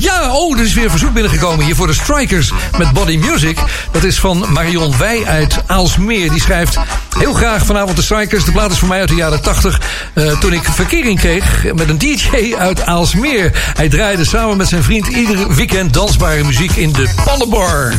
[0.00, 3.58] Ja, oh, er is weer een verzoek binnengekomen hier voor de Strikers met Body Music.
[3.92, 6.30] Dat is van Marion Wij uit Aalsmeer.
[6.30, 6.78] Die schrijft...
[7.18, 8.44] Heel graag vanavond de Strikers.
[8.44, 9.80] De plaat is voor mij uit de jaren 80.
[10.14, 13.72] eh, toen ik verkering kreeg met een DJ uit Aalsmeer.
[13.74, 17.92] Hij draaide samen met zijn vriend ieder weekend dansbare muziek in de Pannenbar.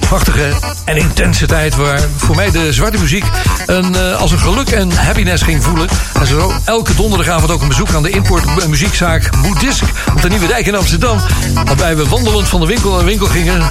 [0.00, 0.52] Prachtige
[0.84, 3.24] en intense tijd waar voor mij de zwarte muziek
[3.66, 5.88] een, eh, als een geluk en happiness ging voelen.
[6.20, 9.84] En zo elke donderdagavond ook een bezoek aan de import muziekzaak Boeddhisk
[10.14, 11.18] op de Nieuwe Dijk in Amsterdam.
[11.64, 13.70] Waarbij we wandelend van de winkel naar winkel gingen.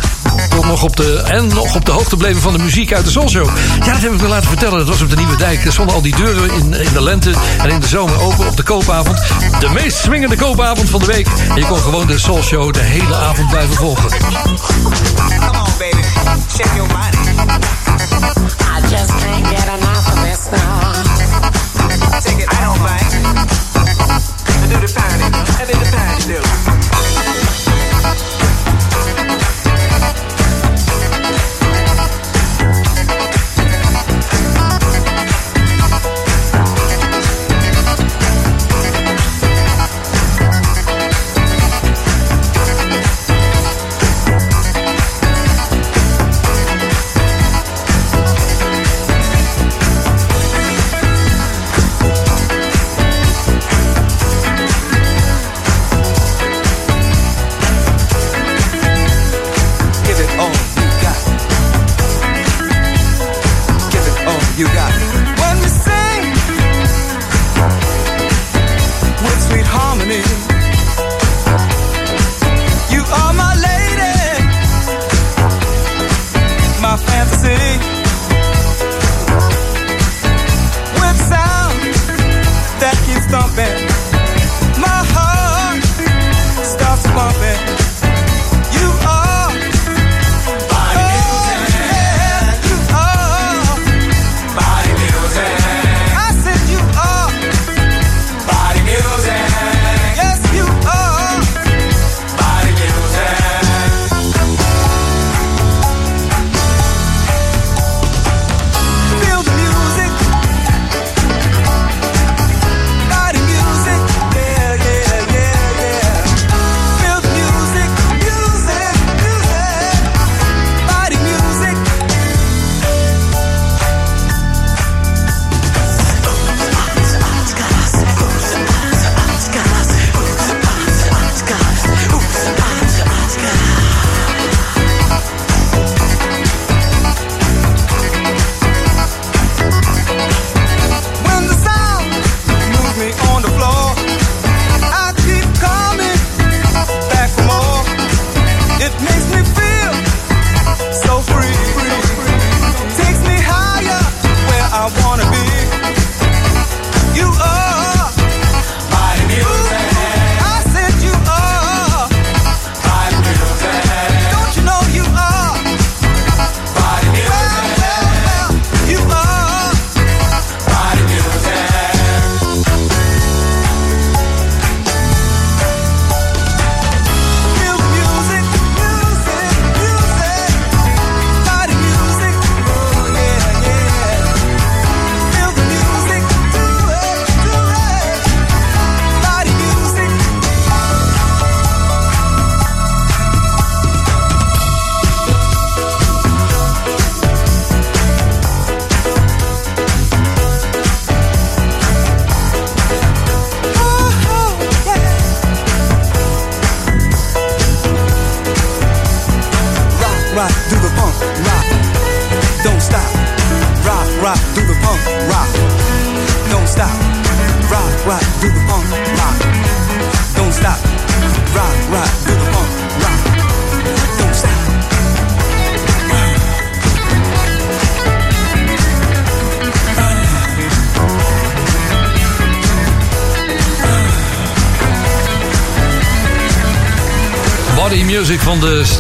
[0.56, 3.12] Tot nog op de, en nog op de hoogte bleven van de muziek uit de
[3.12, 3.50] Soulshow.
[3.80, 4.78] Ja, dat heb ik me laten vertellen.
[4.78, 5.66] Dat was op de Nieuwe Dijk.
[5.66, 8.58] Er stonden al die deuren in, in de lente en in de zomer open op
[8.58, 9.22] de koopavond.
[9.60, 11.28] De meest swingende koopavond van de week.
[11.50, 14.10] En je kon gewoon de Soulshow de hele avond blijven volgen.
[14.10, 16.04] Come on, baby.
[16.56, 17.18] Shake your body.
[18.60, 20.94] I just can't get enough of this now.
[22.22, 22.54] Take it.
[22.54, 23.10] I don't mind.
[24.70, 25.45] Do the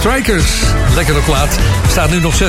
[0.06, 0.62] Strikers.
[0.96, 1.60] Lekkere plaat.
[1.88, 2.40] Staat nu nog 6,5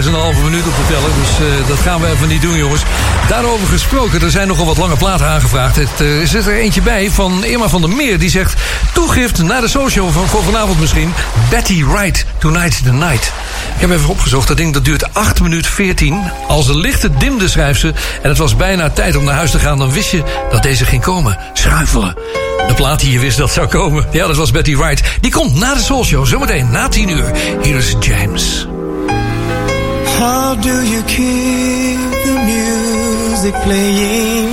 [0.45, 1.11] minuten op de teller.
[1.21, 2.83] Dus eh, dat gaan we even niet doen, jongens.
[3.29, 5.77] Daarover gesproken, er zijn nogal wat lange platen aangevraagd.
[5.77, 8.19] Het, eh, er zit er eentje bij van Irma van der Meer.
[8.19, 8.61] Die zegt,
[8.93, 11.13] toegift naar de social van voor vanavond misschien.
[11.51, 13.33] Betty Wright, Tonight's the Night.
[13.75, 16.23] Ik heb even opgezocht, dat ding dat duurt 8 minuten 14.
[16.49, 17.93] Als een lichte dimde schrijft ze.
[18.23, 19.79] En het was bijna tijd om naar huis te gaan.
[19.79, 21.39] Dan wist je dat deze ging komen.
[21.53, 22.15] Schuifelen.
[22.69, 24.07] De plaat die je wist dat zou komen.
[24.11, 25.03] Ja, dat was Betty Wright.
[25.21, 27.33] Die komt na de Soul Show, zometeen na 10 uur.
[27.63, 28.67] Hier is James.
[30.19, 34.49] How do you keep the music playing?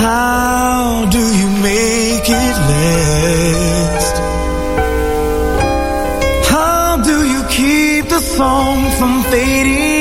[0.00, 4.20] How do you make it last?
[6.50, 9.91] How do you keep the song from fading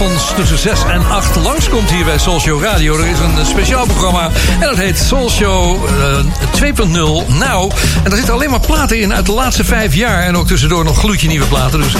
[0.00, 1.36] s'avonds tussen 6 en 8
[1.72, 2.98] langskomt hier bij Soul Show Radio.
[2.98, 4.30] Er is een eh, speciaal programma
[4.60, 7.70] en dat heet Soul Show eh, 2.0 Nou.
[7.96, 10.22] En daar zitten alleen maar platen in uit de laatste vijf jaar.
[10.22, 11.80] En ook tussendoor nog gloedje nieuwe platen.
[11.80, 11.94] Dus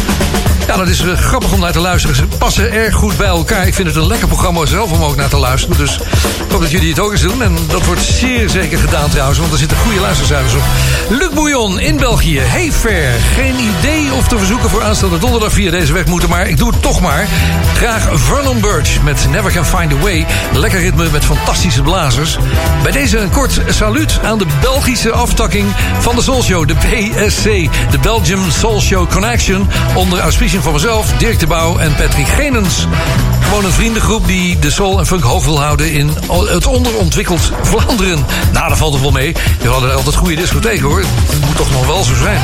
[0.67, 2.17] ja, dat is eh, grappig om naar te luisteren.
[2.17, 3.67] Ze passen erg goed bij elkaar.
[3.67, 5.77] Ik vind het een lekker programma zelf om ook naar te luisteren.
[5.77, 7.43] Dus ik hoop dat jullie het ook eens doen.
[7.43, 10.63] En dat wordt zeer zeker gedaan trouwens, want er zitten goede luistercijfers op.
[11.09, 12.39] Luc Bouillon in België.
[12.39, 13.13] Hey Fair.
[13.35, 16.71] Geen idee of te verzoeken voor aanstaande donderdag via deze weg moeten, maar ik doe
[16.71, 17.29] het toch maar.
[17.75, 20.27] Graag Vernon Birch met Never Find a Way.
[20.55, 22.39] Lekker ritme met fantastische blazers.
[22.83, 25.67] Bij deze een kort saluut aan de Belgische aftakking
[25.99, 27.45] van de Soul Show, de BSC.
[27.91, 29.69] De Belgium Soul Show Connection.
[29.95, 32.87] Onder auspiciën van mezelf, Dirk de Bouw en Patrick Genens.
[33.41, 36.11] Gewoon een vriendengroep die de soul en funk hoog wil houden in
[36.47, 38.27] het onderontwikkeld Vlaanderen.
[38.53, 39.35] Nou, dat valt er wel mee.
[39.61, 41.01] We hadden altijd goede discotheken hoor.
[41.01, 42.41] Het moet toch nog wel zo zijn.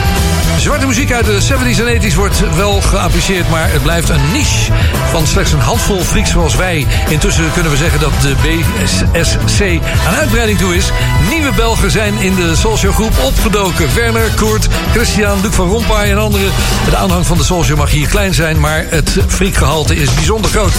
[0.58, 4.72] Zwarte muziek uit de 70s en 80s wordt wel geapprecieerd, maar het blijft een niche
[5.10, 6.86] van slechts een handvol freaks zoals wij.
[7.08, 9.60] Intussen kunnen we zeggen dat de BSC
[10.06, 10.90] aan uitbreiding toe is.
[11.30, 13.94] Nieuwe Belgen zijn in de Soulshow groep opgedoken.
[13.94, 16.50] Werner, Koert, Christian, Luc van Rompuy en anderen.
[16.90, 20.74] De aanhang van de Soulshow mag hier klein zijn, maar het freakgehalte is bijzonder groot.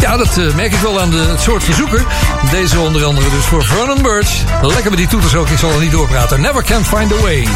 [0.00, 2.04] Ja, dat eh, merk ik wel aan de, het soort verzoeker.
[2.50, 4.42] Deze onder andere dus voor Vernon Birch.
[4.62, 6.40] Lekker met die toeters ook, ik zal er niet doorpraten.
[6.40, 7.48] Never can find a way.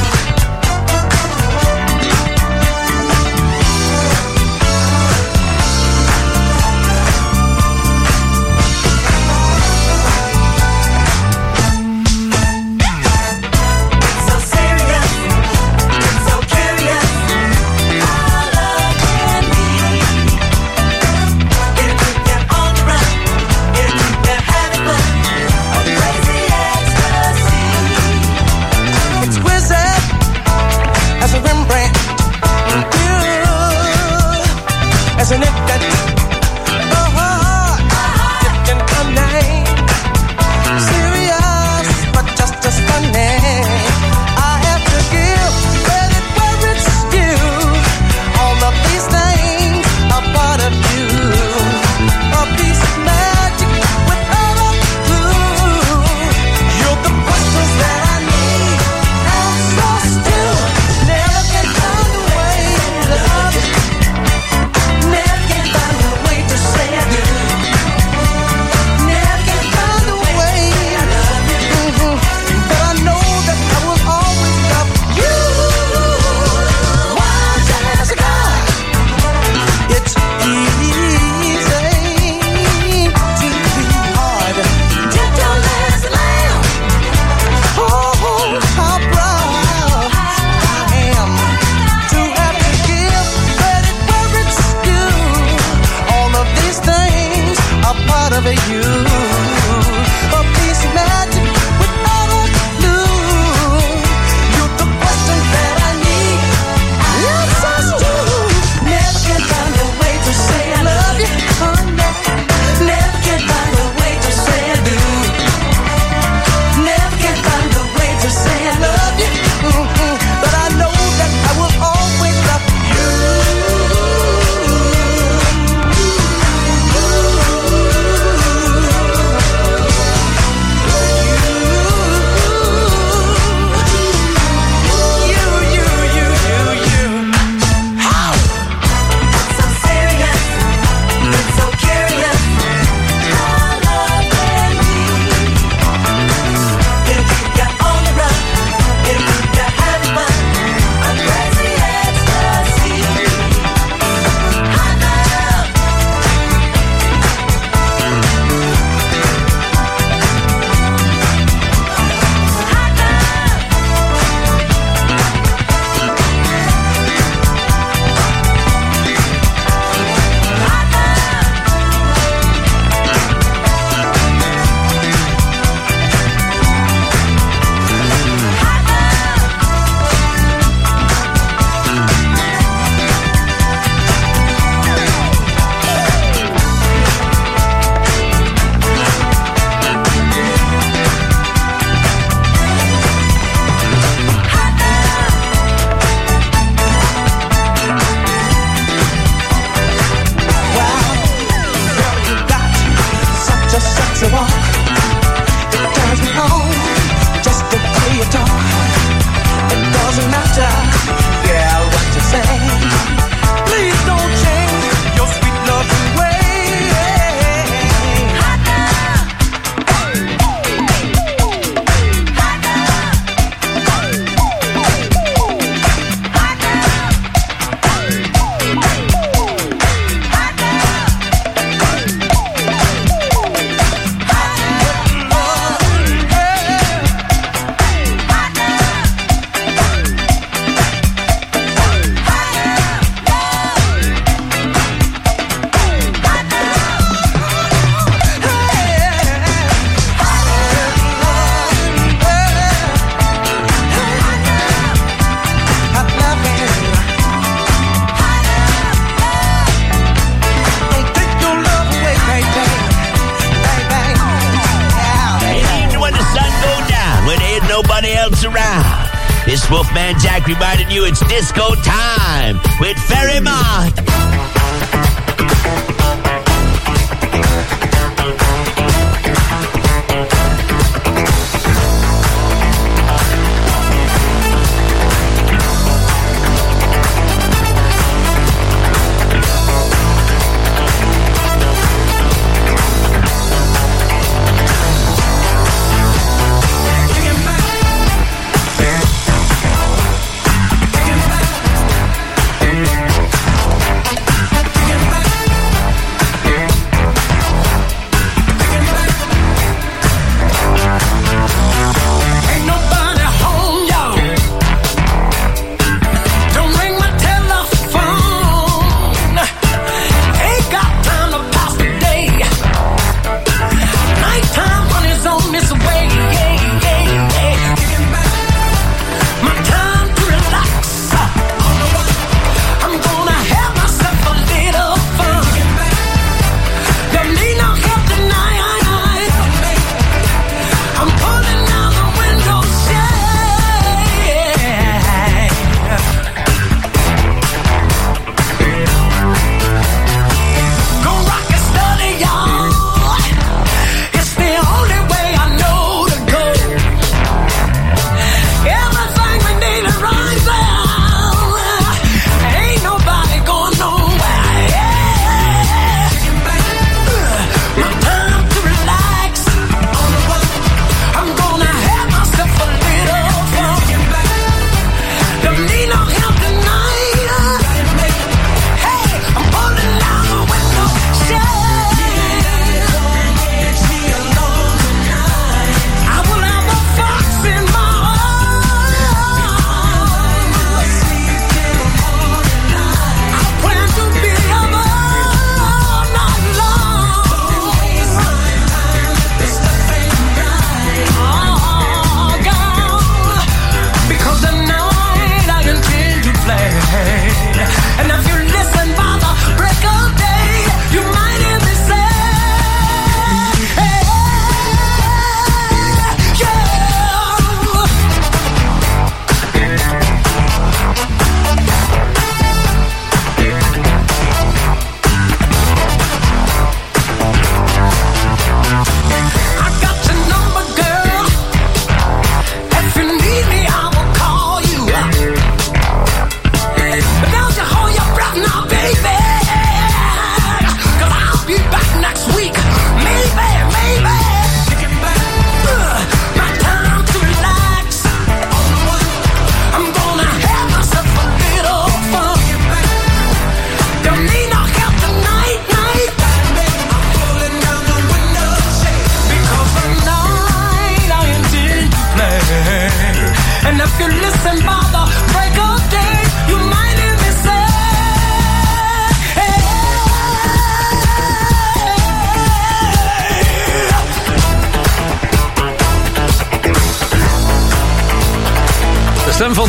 [270.49, 271.75] Reminding you it's disco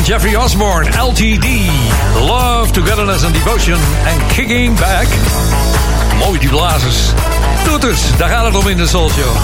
[0.10, 1.46] Jeffrey Osborne, LTD.
[2.20, 5.08] Love, Togetherness and Devotion en Kicking Back.
[6.18, 6.98] Mooi die blazers.
[7.64, 9.36] Toeters, daar gaat het om in de Soul Show.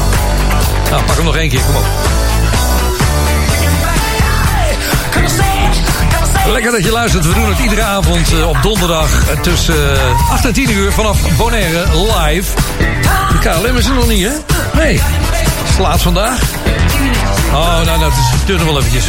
[0.90, 1.86] Nou, pak hem nog één keer, kom op.
[6.52, 7.28] Lekker dat je luistert.
[7.28, 10.92] We doen het iedere avond eh, op donderdag eh, tussen eh, 8 en 10 uur
[10.92, 12.52] vanaf Bonaire live.
[13.32, 14.34] De KLM is er nog niet, hè?
[14.74, 15.02] Nee.
[15.76, 16.40] Slaat vandaag.
[17.54, 19.06] Oh, nou, nou, het is- wel eventjes.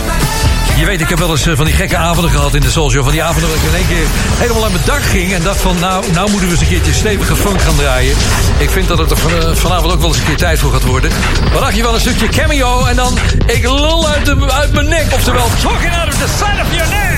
[0.76, 2.90] Je weet, ik heb wel eens eh, van die gekke avonden gehad in de Soul
[2.90, 3.02] Show.
[3.02, 5.34] Van die avonden dat ik in één keer helemaal aan mijn dak ging.
[5.34, 8.16] En dacht van, nou, nou moeten we eens een keertje stevige funk gaan draaien.
[8.58, 10.84] Ik vind dat het er eh, vanavond ook wel eens een keer tijd voor gaat
[10.84, 11.10] worden.
[11.52, 14.88] Wat dacht je wel een stukje cameo en dan ik lul uit, de, uit mijn
[14.88, 15.06] nek.
[15.12, 17.15] Oftewel, talking out of the side of your neck.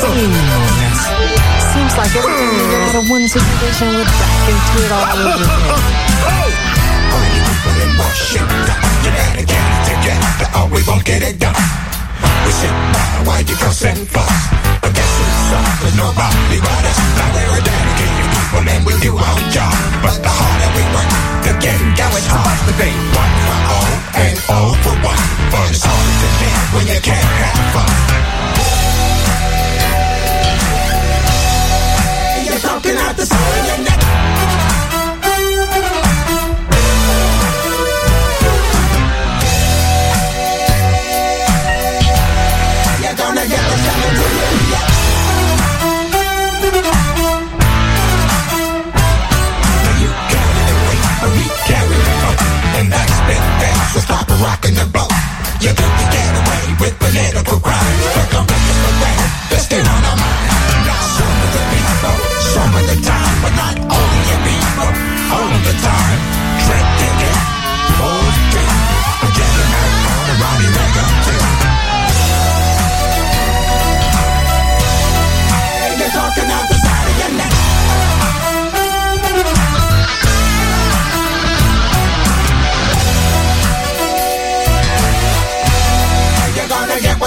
[0.00, 5.04] Seems like every time we get out of one situation, we're back into it all
[5.12, 6.00] over again.
[9.04, 11.52] You gotta get it together or we won't get it done.
[12.48, 14.32] We sit by while you fuss and fuss.
[14.80, 16.96] But guess who's up with nobody but us?
[17.20, 19.76] Now we're dedicated people and we do our job.
[20.00, 21.12] But the harder we work,
[21.44, 22.56] the getting gets hard.
[22.68, 25.24] to be one for all and all for one.
[25.52, 28.39] But it's hard to live when you can't have fun.
[33.10, 33.34] You're the
[43.16, 44.26] gonna get coming to
[44.70, 44.80] you.
[51.66, 52.38] Carry the the.
[52.78, 52.92] And
[53.58, 55.10] there, so stop rocking the boat.
[55.60, 55.74] You
[56.14, 56.99] get away with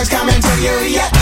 [0.09, 1.12] coming to you, yeah.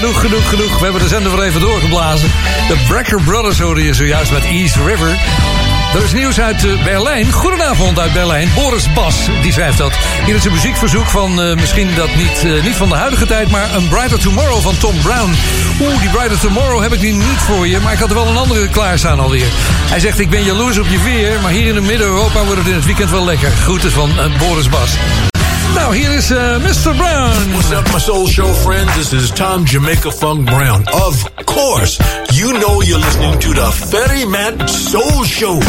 [0.00, 0.78] Genoeg, genoeg, genoeg.
[0.78, 2.30] We hebben de zender weer even doorgeblazen.
[2.68, 5.18] De Brecker Brothers hoorde je zojuist met East River.
[5.94, 7.32] Er is nieuws uit eh, Berlijn.
[7.32, 8.48] Goedenavond uit Berlijn.
[8.54, 9.92] Boris Bas, die schrijft dat.
[10.24, 13.50] Hier is een muziekverzoek van eh, misschien dat niet, eh, niet van de huidige tijd...
[13.50, 15.34] maar een Brighter Tomorrow van Tom Brown.
[15.80, 17.80] Oeh, die Brighter Tomorrow heb ik nu niet voor je...
[17.80, 19.48] maar ik had er wel een andere klaarstaan alweer.
[19.90, 21.40] Hij zegt, ik ben jaloers op je weer...
[21.42, 23.50] maar hier in Midden-Europa wordt het in het weekend wel lekker.
[23.50, 24.96] Groeten van Boris Bas.
[25.74, 26.96] Nou, hier is eh, Mr.
[26.96, 27.52] Brown.
[27.54, 28.94] What's up, my soul show friends?
[28.96, 30.84] This is Tom Jamaica Funk Brown.
[30.92, 31.98] Of course,
[32.32, 35.60] you know you're listening to the Ferry Matt Soul Show.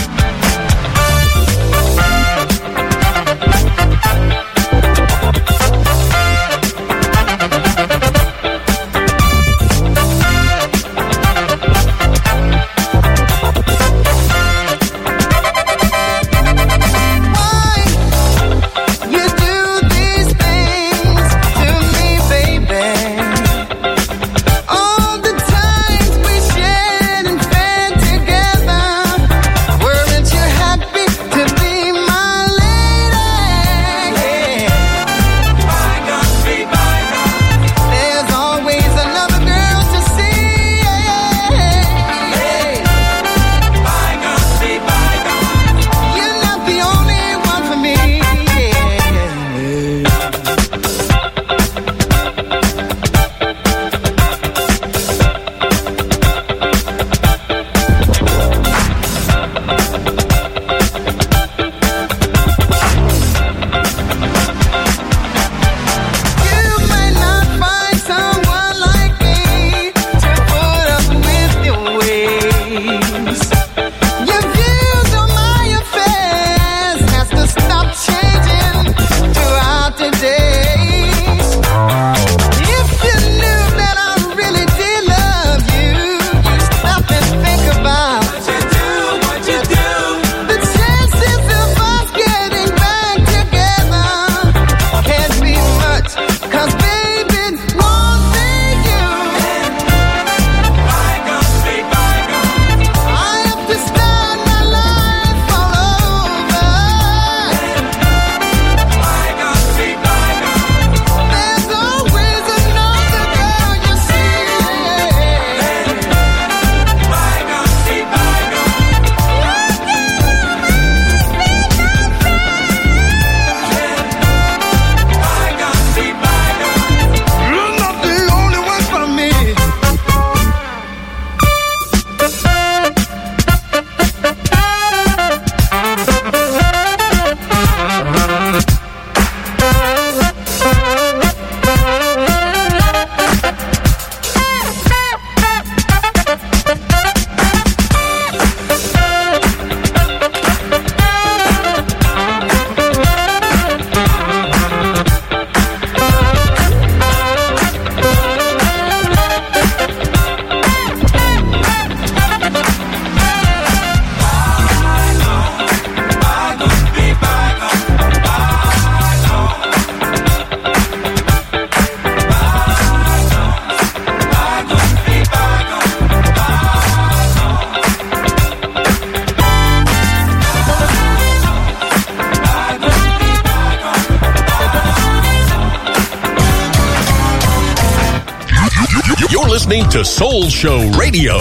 [190.22, 191.34] Soul Show Radio.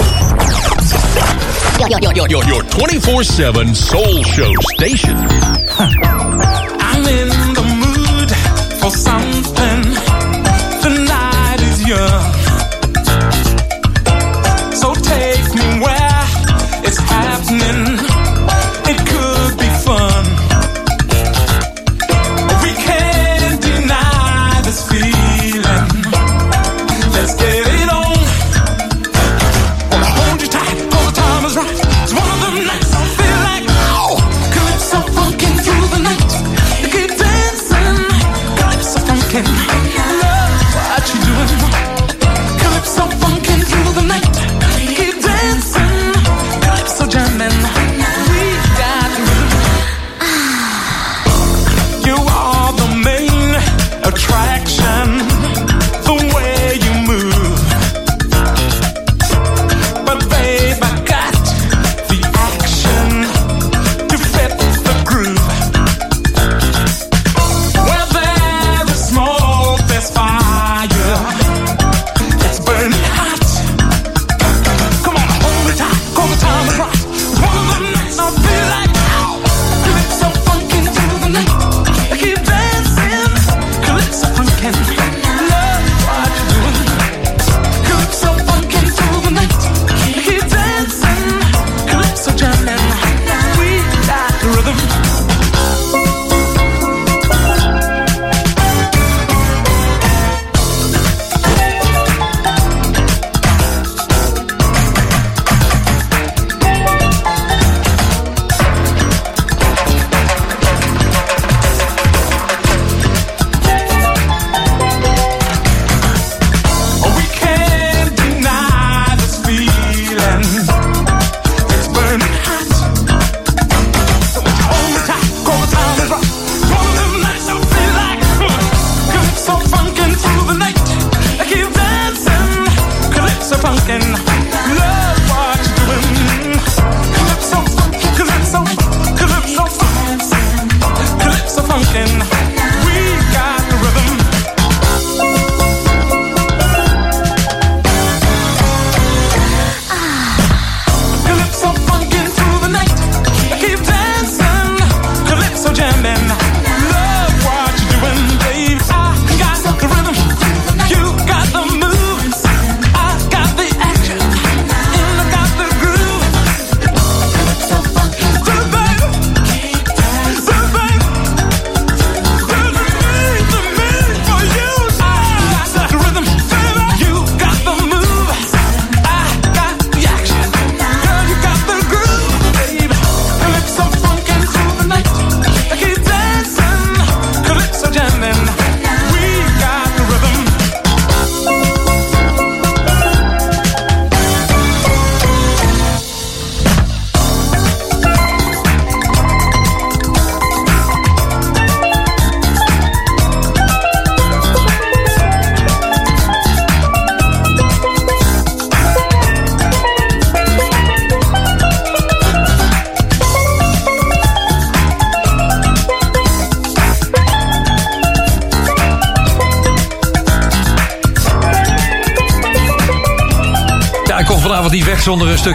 [2.49, 5.17] Your 24 7 Soul Show station.
[5.69, 6.20] Huh.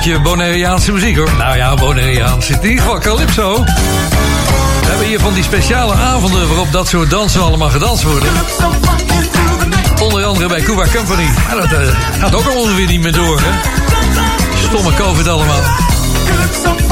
[0.02, 1.32] stukje Bonaireaanse muziek hoor.
[1.38, 3.64] Nou ja, Bonariaanse In ieder geval Calypso.
[3.64, 8.30] We hebben hier van die speciale avonden waarop dat soort dansen allemaal gedanst worden.
[10.02, 11.30] Onder andere bij Cuba Company.
[11.54, 11.80] Dat eh,
[12.20, 13.52] gaat ook al weer niet meer door, hè?
[14.68, 15.62] Stomme COVID allemaal.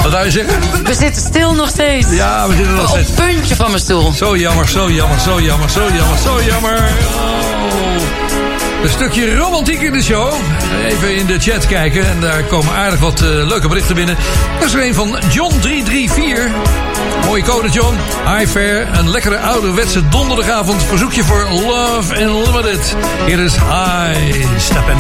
[0.04, 0.84] Wat zou je zeggen?
[0.84, 2.08] We zitten stil nog steeds.
[2.10, 3.10] Ja, we zitten nog steeds.
[3.10, 4.12] Op puntje van mijn stoel.
[4.12, 6.78] Zo jammer, zo jammer, zo jammer, zo jammer, zo jammer.
[6.78, 8.33] Oh.
[8.84, 10.34] Een stukje romantiek in de show.
[10.86, 12.10] Even in de chat kijken.
[12.10, 14.18] En daar komen aardig wat eh, leuke berichten binnen.
[14.60, 16.52] Dat is er een van John334.
[17.26, 17.96] Mooie code, John.
[18.26, 18.88] High fair.
[18.98, 20.84] Een lekkere ouderwetse donderdagavond.
[20.84, 22.96] Verzoekje voor Love Unlimited.
[23.26, 24.98] Hier is High Steppen.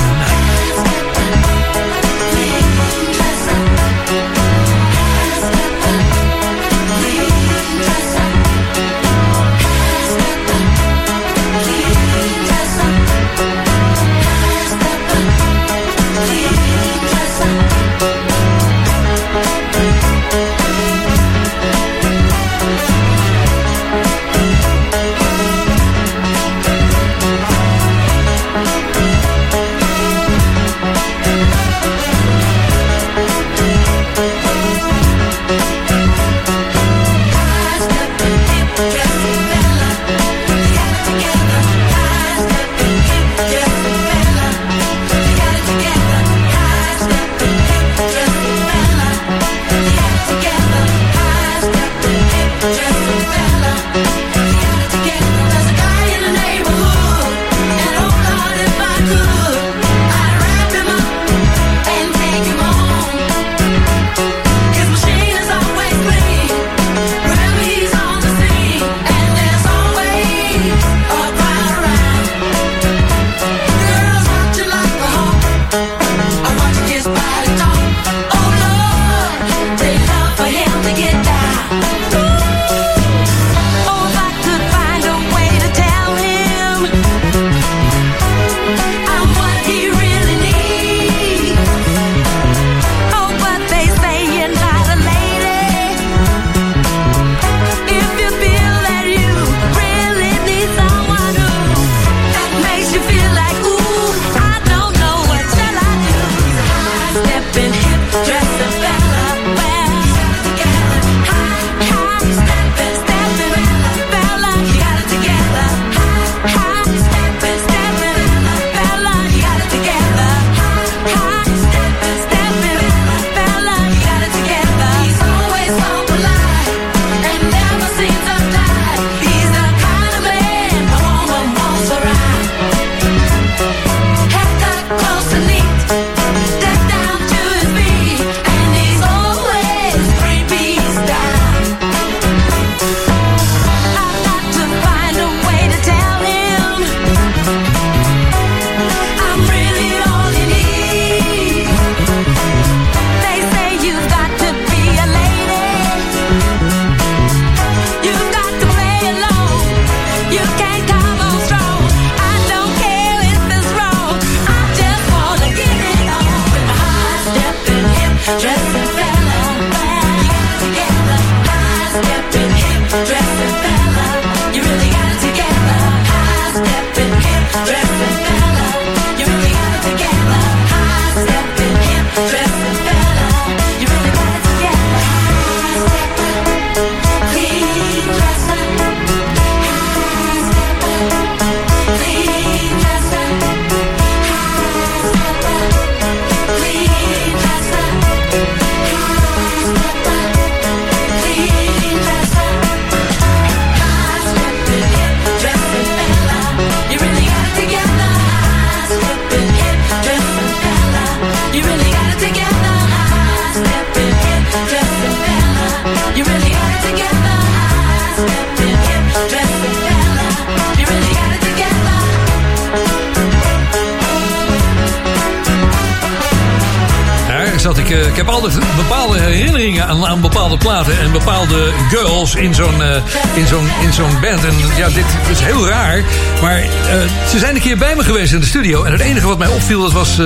[238.34, 238.84] In de studio.
[238.84, 240.26] En het enige wat mij opviel, dat was eh,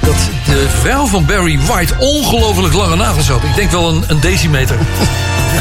[0.00, 3.44] dat de vrouw van Barry White ongelooflijk lange nagels had.
[3.44, 4.78] Ik denk wel een, een decimeter.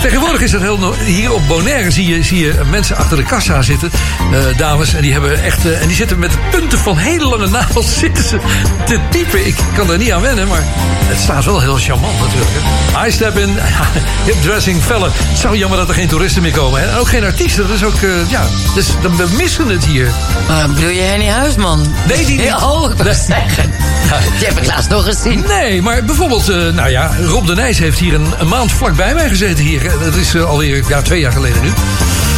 [0.01, 0.93] Tegenwoordig is dat heel...
[1.05, 3.91] Hier op Bonaire zie je, zie je mensen achter de kassa zitten.
[4.31, 4.93] eh, dames.
[4.93, 8.23] En die, hebben echt, eh, en die zitten met punten van hele lange nagels zitten
[8.23, 8.37] ze
[8.85, 9.47] te typen.
[9.47, 10.63] Ik kan daar niet aan wennen, maar
[11.07, 12.49] het staat wel heel charmant natuurlijk.
[12.53, 13.07] Hè.
[13.07, 13.57] I step in,
[14.25, 15.07] hip dressing fella.
[15.11, 16.81] Het zou jammer dat er geen toeristen meer komen.
[16.81, 16.87] hè.
[16.89, 17.67] En ook geen artiesten.
[17.67, 18.43] Dat is ook, eh, ja,
[18.75, 20.11] dus dan- we missen het hier.
[20.49, 21.93] Uh, bedoel je Henny Huisman?
[22.07, 22.45] Nee, die niet.
[22.45, 23.70] Ja, oh, ik wou zeggen.
[24.37, 25.43] Die heb ik laatst nog gezien.
[25.47, 29.13] Nee, maar bijvoorbeeld, eh, nou ja, Rob de Nijs heeft hier een, een maand vlakbij
[29.13, 29.85] mij gezeten hier.
[29.85, 31.69] Eh, Dat is eh, alweer ja, twee jaar geleden nu.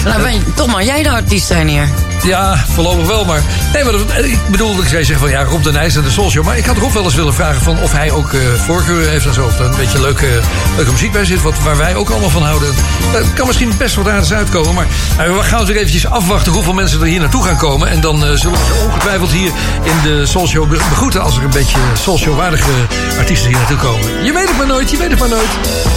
[0.05, 1.87] Nou, ben je, toch maar jij de artiest zijn hier.
[2.23, 3.41] Ja, voorlopig wel, maar...
[3.73, 3.93] Nee, maar
[4.25, 6.45] ik bedoel, ik zei zeggen van ja, Rob de Nijs en de Soul Show.
[6.45, 9.25] Maar ik had Rob wel eens willen vragen van of hij ook eh voorkeur heeft
[9.25, 9.45] en zo.
[9.45, 10.39] Of er een beetje leuke,
[10.75, 12.73] leuke muziek bij zit, wat, waar wij ook allemaal van houden.
[13.13, 14.73] Dat kan misschien best wat aardigs uitkomen.
[14.73, 14.85] Maar
[15.17, 17.87] we gaan natuurlijk eventjes afwachten hoeveel mensen er hier naartoe gaan komen.
[17.87, 19.51] En dan eh, zullen we ongetwijfeld hier
[19.83, 21.21] in de Soul Show be- begroeten...
[21.21, 22.71] als er een beetje Soul Show-waardige
[23.19, 24.23] artiesten hier naartoe komen.
[24.25, 25.49] Je weet het maar nooit, je weet het maar nooit.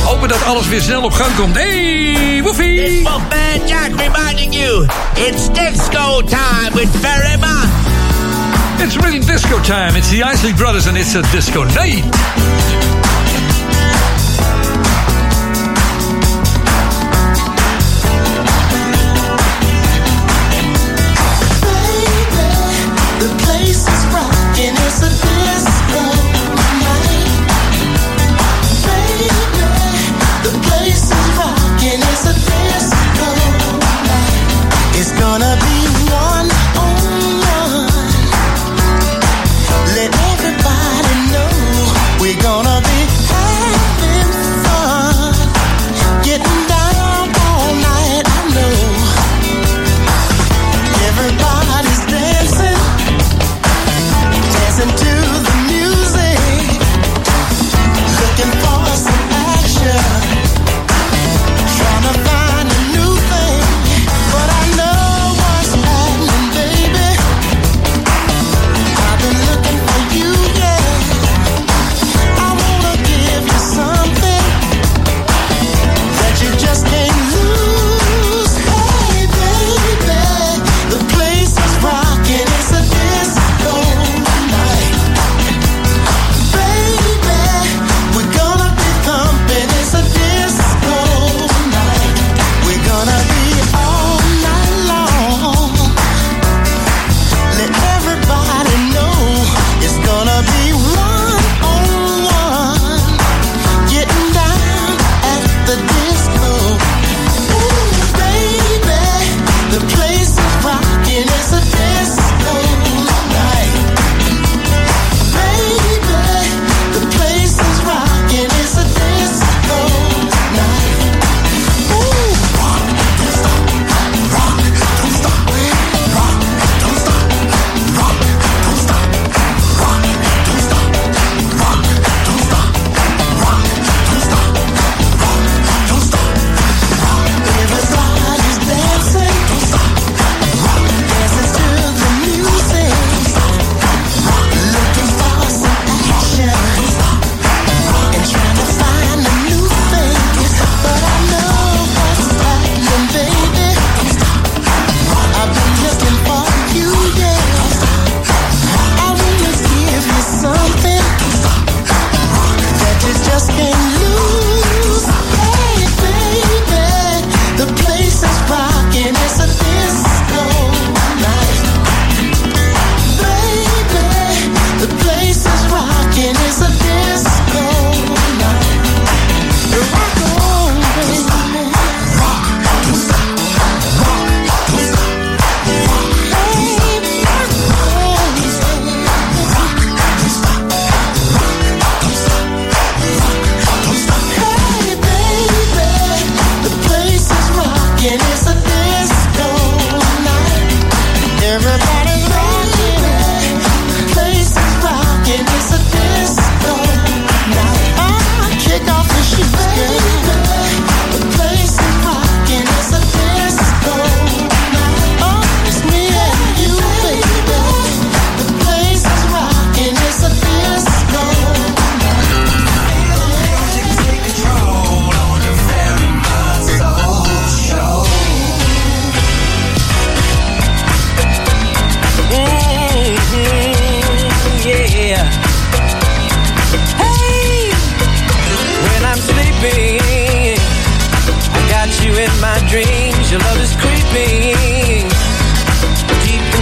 [0.04, 1.54] Hopen dat alles weer snel op gang komt.
[1.56, 3.02] Hey, woefie!
[3.02, 7.68] Buckman Jack reminding you, it's disco time with Barry Man.
[8.80, 9.96] It's really disco time.
[9.96, 13.05] It's the Isley Brothers and it's a disco night.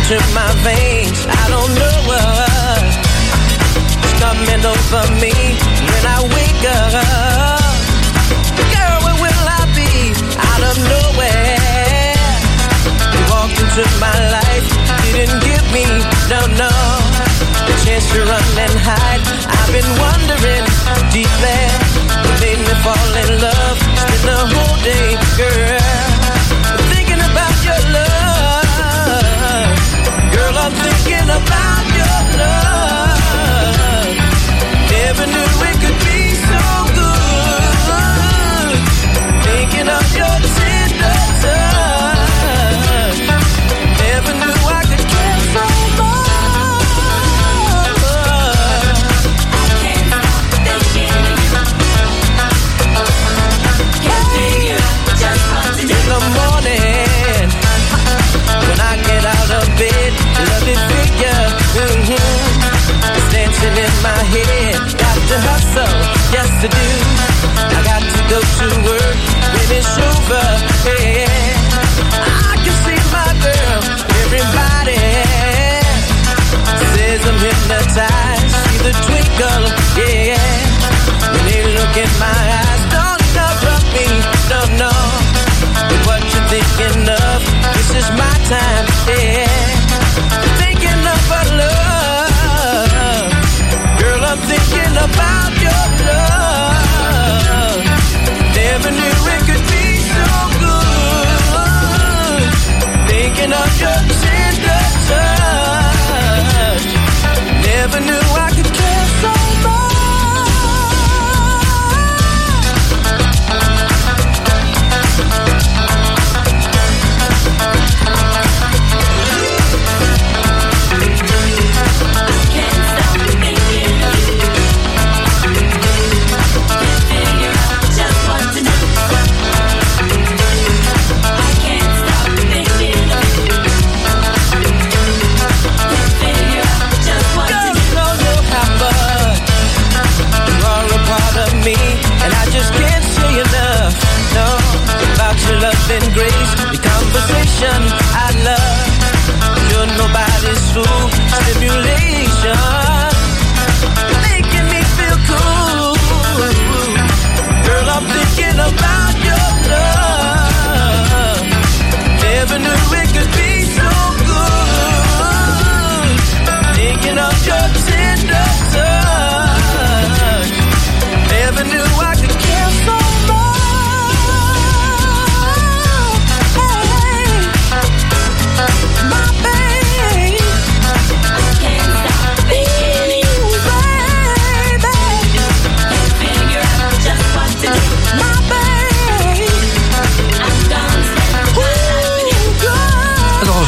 [0.05, 1.25] Into my veins.
[1.25, 2.97] I don't know what's
[4.21, 7.73] coming over me when I wake up.
[8.69, 10.13] Girl, where will I be?
[10.37, 12.21] Out of nowhere.
[12.85, 14.67] You walked into my life,
[15.17, 15.89] didn't give me
[16.29, 16.69] no no
[17.65, 19.25] the chance to run and hide.
[19.57, 20.65] I've been wondering
[21.17, 21.81] deep there,
[22.13, 23.79] what made me fall in love.
[23.97, 25.84] Spend the whole day, girl,
[31.27, 31.64] I'm thinking about
[64.43, 64.75] head.
[64.99, 65.95] Got to hustle,
[66.35, 66.87] yes I do.
[67.77, 69.17] I got to go to work
[69.55, 70.14] when it's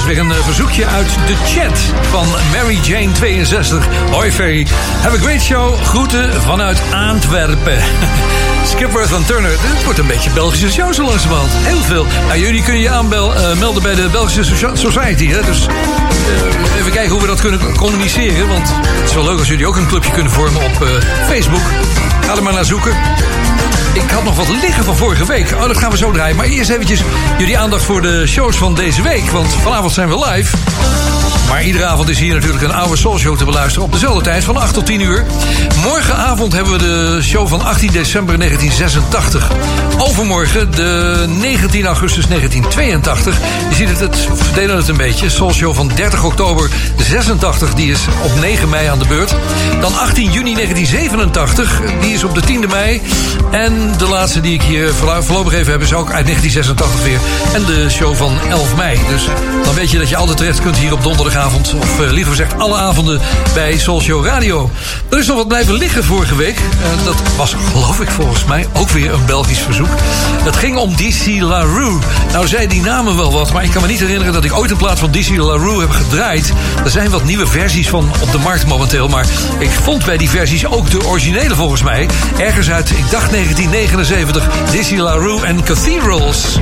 [0.07, 1.79] weer een eh, verzoekje uit de chat
[2.11, 3.87] van Mary Jane 62.
[4.11, 4.67] Hoi Ferry,
[5.03, 5.81] have a great show.
[5.83, 7.79] Groeten vanuit Antwerpen.
[8.73, 9.51] Skipworth van Turner.
[9.51, 11.51] Dit wordt een beetje Belgische show zo langzamerhand.
[11.55, 12.07] Heel veel.
[12.27, 15.29] Nou, jullie kunnen je aanmelden bij de Belgische Society.
[15.29, 15.43] Hè?
[15.43, 18.49] Dus eh, even kijken hoe we dat kunnen communiceren.
[18.49, 20.89] Want het is wel leuk als jullie ook een clubje kunnen vormen op eh,
[21.27, 21.65] Facebook.
[22.27, 22.97] Ga er maar naar zoeken.
[23.97, 25.53] Ik had nog wat liggen van vorige week.
[25.53, 26.37] Oh, dat gaan we zo draaien.
[26.37, 27.01] Maar eerst eventjes
[27.39, 29.31] jullie aandacht voor de shows van deze week.
[29.31, 30.57] Want vanavond zijn we live.
[31.49, 33.87] Maar iedere avond is hier natuurlijk een oude soulshow te beluisteren...
[33.87, 35.25] op dezelfde tijd van 8 tot 10 uur.
[35.83, 39.51] Morgenavond hebben we de show van 18 december 1986.
[39.99, 43.39] Overmorgen de 19 augustus 1982.
[43.69, 45.31] Je ziet het, het verdelen het een beetje.
[45.31, 49.35] Soulshow van 30 oktober 86, die is op 9 mei aan de beurt.
[49.81, 53.03] Dan 18 juni 1987, die is op de 10e mei.
[53.51, 55.83] En de laatste die ik hier voorlo- voorlopig even heb...
[55.83, 57.19] is ook uit 1986 weer.
[57.55, 58.99] En de show van 11 mei.
[59.09, 59.25] Dus
[59.65, 61.03] dan weet je dat je altijd terecht kunt hier op
[61.37, 61.75] donderdagavond.
[61.83, 63.21] Of eh, liever gezegd alle avonden
[63.55, 64.71] bij Soul Show Radio.
[65.09, 66.57] Er is nog wat blijven liggen vorige week.
[66.57, 69.89] Eh, dat was geloof ik volgens mij ook weer een Belgisch verzoek.
[70.43, 71.99] Het ging om DC LaRue.
[72.33, 74.33] Nou zei die namen wel wat, maar ik kan me niet herinneren...
[74.33, 76.53] dat ik ooit een plaat van DC LaRue heb gedraaid.
[76.85, 79.09] Er zijn wat nieuwe versies van op de markt momenteel...
[79.09, 79.27] maar
[79.59, 82.09] ik vond bij die versies ook de originele volgens mij.
[82.39, 86.59] Ergens uit, ik dacht 1979, DC LaRue en Cathedrals.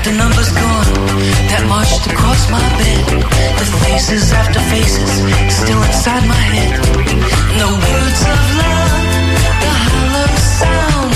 [0.00, 0.88] The numbers gone
[1.52, 3.04] that marched across my bed.
[3.60, 5.20] The faces after faces
[5.52, 6.72] still inside my head.
[7.60, 8.96] No words of love,
[9.60, 11.12] the hollow sound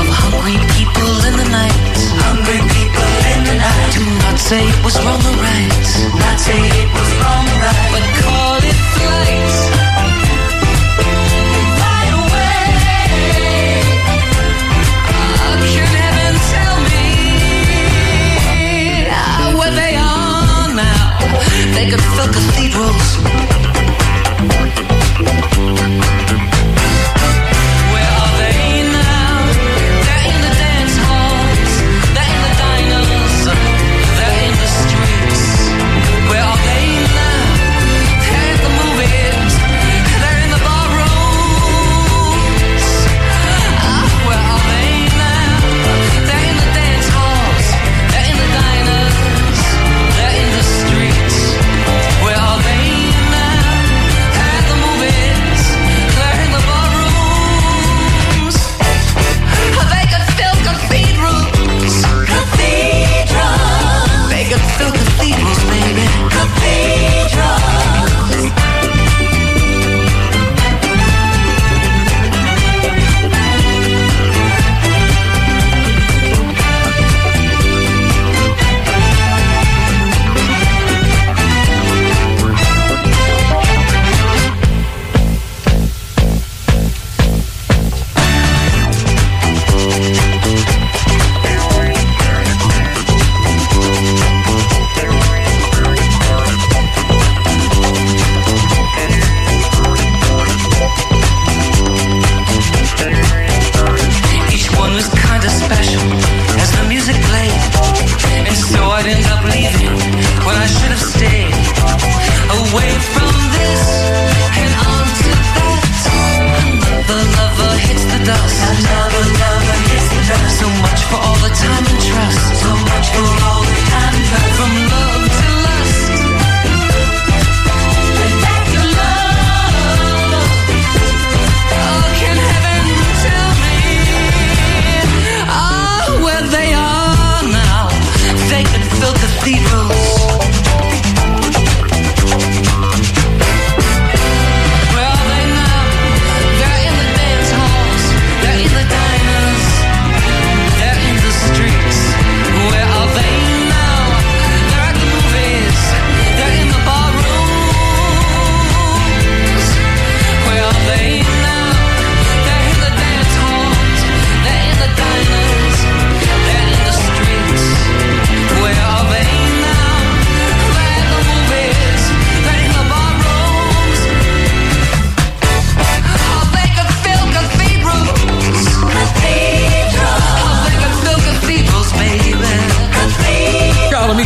[0.00, 1.96] of hungry people in the night.
[2.24, 4.00] Hungry people in the night.
[4.00, 5.86] Do not say it was wrong or right.
[6.16, 7.88] Not say it was wrong or right.
[7.92, 8.51] But call
[21.74, 23.08] They could fill cathedrals.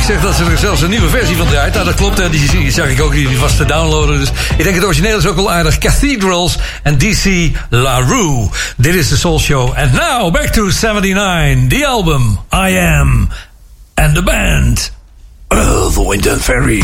[0.07, 1.73] zegt dat ze er zelfs een nieuwe versie van draait.
[1.73, 2.19] Nou, dat klopt.
[2.19, 2.31] Hè.
[2.31, 3.13] Die zag ik ook.
[3.13, 4.19] Die was te downloaden.
[4.19, 5.79] Dus ik denk het origineel is ook wel aardig.
[5.79, 8.49] Cathedrals en DC LaRue.
[8.77, 9.75] Dit is de Soul Show.
[9.77, 11.69] And now, back to 79.
[11.79, 13.29] The album I Am.
[13.95, 14.93] And the band.
[15.49, 16.83] Earth, Wind and Fairy.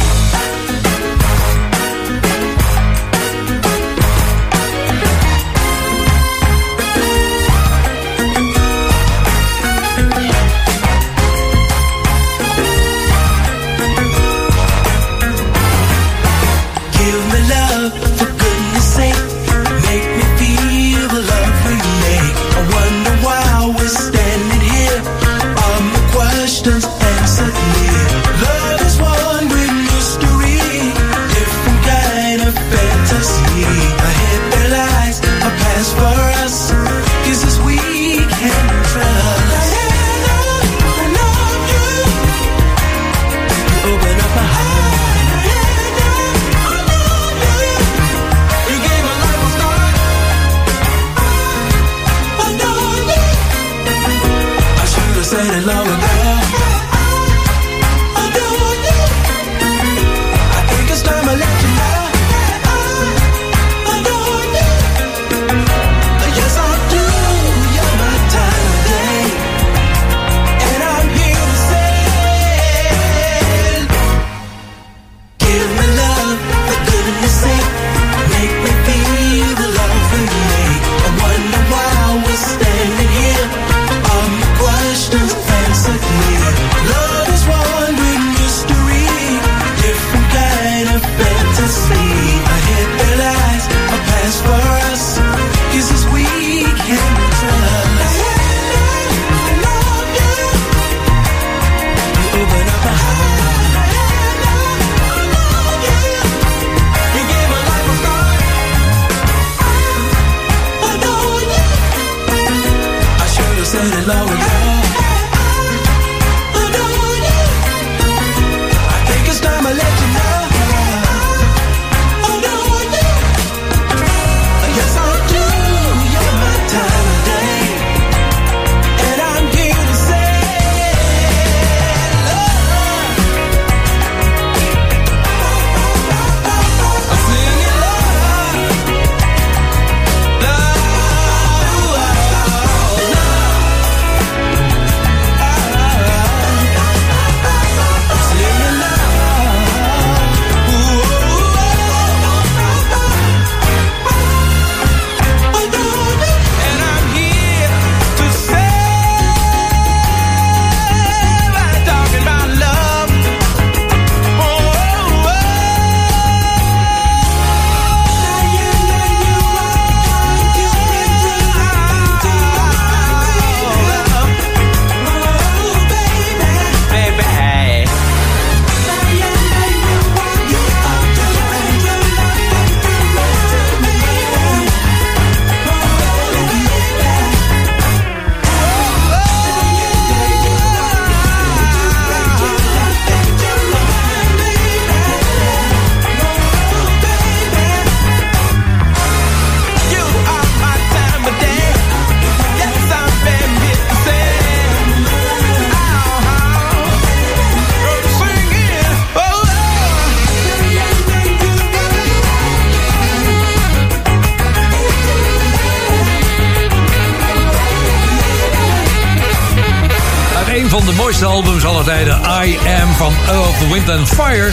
[222.44, 224.51] I Am van Earth, Wind and Fire.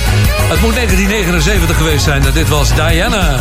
[0.50, 2.24] Het moet 1979 geweest zijn.
[2.34, 3.38] Dit was Diana.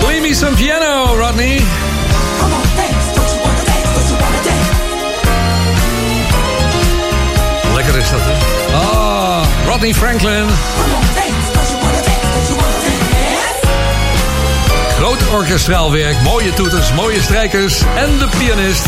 [0.00, 1.62] Play me some piano, Rodney.
[7.74, 8.76] Lekker is dat, hè?
[8.76, 10.46] Ah, Rodney Franklin.
[15.10, 18.86] Groot orkestraal werk, mooie toeters, mooie strijkers en de pianist.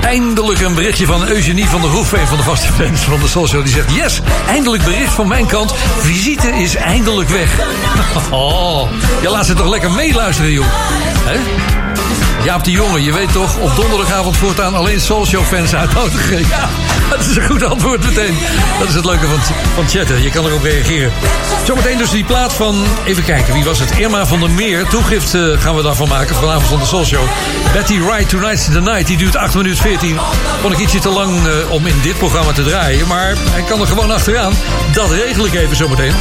[0.00, 3.64] Eindelijk een berichtje van Eugenie van der Hoef, van de vaste fans van de Show.
[3.64, 5.74] Die zegt, yes, eindelijk bericht van mijn kant.
[5.98, 7.58] Visite is eindelijk weg.
[8.30, 8.90] Oh,
[9.22, 10.66] je laat ze toch lekker meeluisteren, joh.
[12.44, 16.38] Jaap de Jonge, je weet toch, op donderdagavond voortaan alleen Soul Show fans uitnodigen.
[16.38, 16.68] Ja,
[17.10, 18.36] dat is een goed antwoord meteen.
[18.78, 19.38] Dat is het leuke van,
[19.74, 21.12] van chatten, je kan erop reageren.
[21.64, 23.90] Zometeen dus die plaat van, even kijken, wie was het?
[23.90, 24.86] Irma van der Meer.
[24.86, 27.24] Toegift eh, gaan we daarvan maken vanavond van de Soul Show.
[27.72, 30.18] Betty Wright, Tonight's the Night, die duurt 8 minuten 14.
[30.60, 33.06] Vond ik ietsje te lang eh, om in dit programma te draaien.
[33.06, 34.52] Maar hij kan er gewoon achteraan.
[34.92, 36.14] Dat regel ik even zometeen.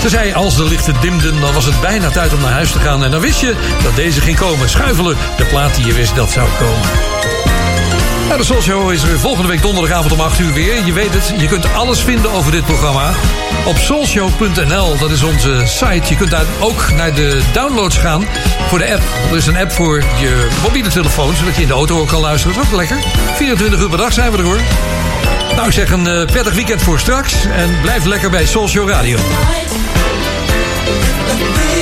[0.00, 2.80] Ze zei, als de lichten dimden, dan was het bijna tijd om naar huis te
[2.80, 3.04] gaan.
[3.04, 4.68] En dan wist je dat deze ging komen.
[4.68, 6.88] Schuifelen, de plaat die je wist dat zou komen.
[8.26, 10.84] Nou, de Soul Show is er volgende week donderdagavond om 8 uur weer.
[10.84, 13.12] Je weet het, je kunt alles vinden over dit programma
[13.64, 14.98] op soulshow.nl.
[14.98, 16.08] Dat is onze site.
[16.08, 18.24] Je kunt daar ook naar de downloads gaan
[18.68, 19.02] voor de app.
[19.30, 22.20] Er is een app voor je mobiele telefoon, zodat je in de auto ook kan
[22.20, 22.56] luisteren.
[22.56, 22.98] Dat is ook lekker.
[23.34, 24.60] 24 uur per dag zijn we er hoor.
[25.54, 27.34] Nou, ik zeg een eh, prettig weekend voor straks.
[27.44, 29.18] En blijf lekker bij Soul Show Radio.
[30.90, 31.79] Let me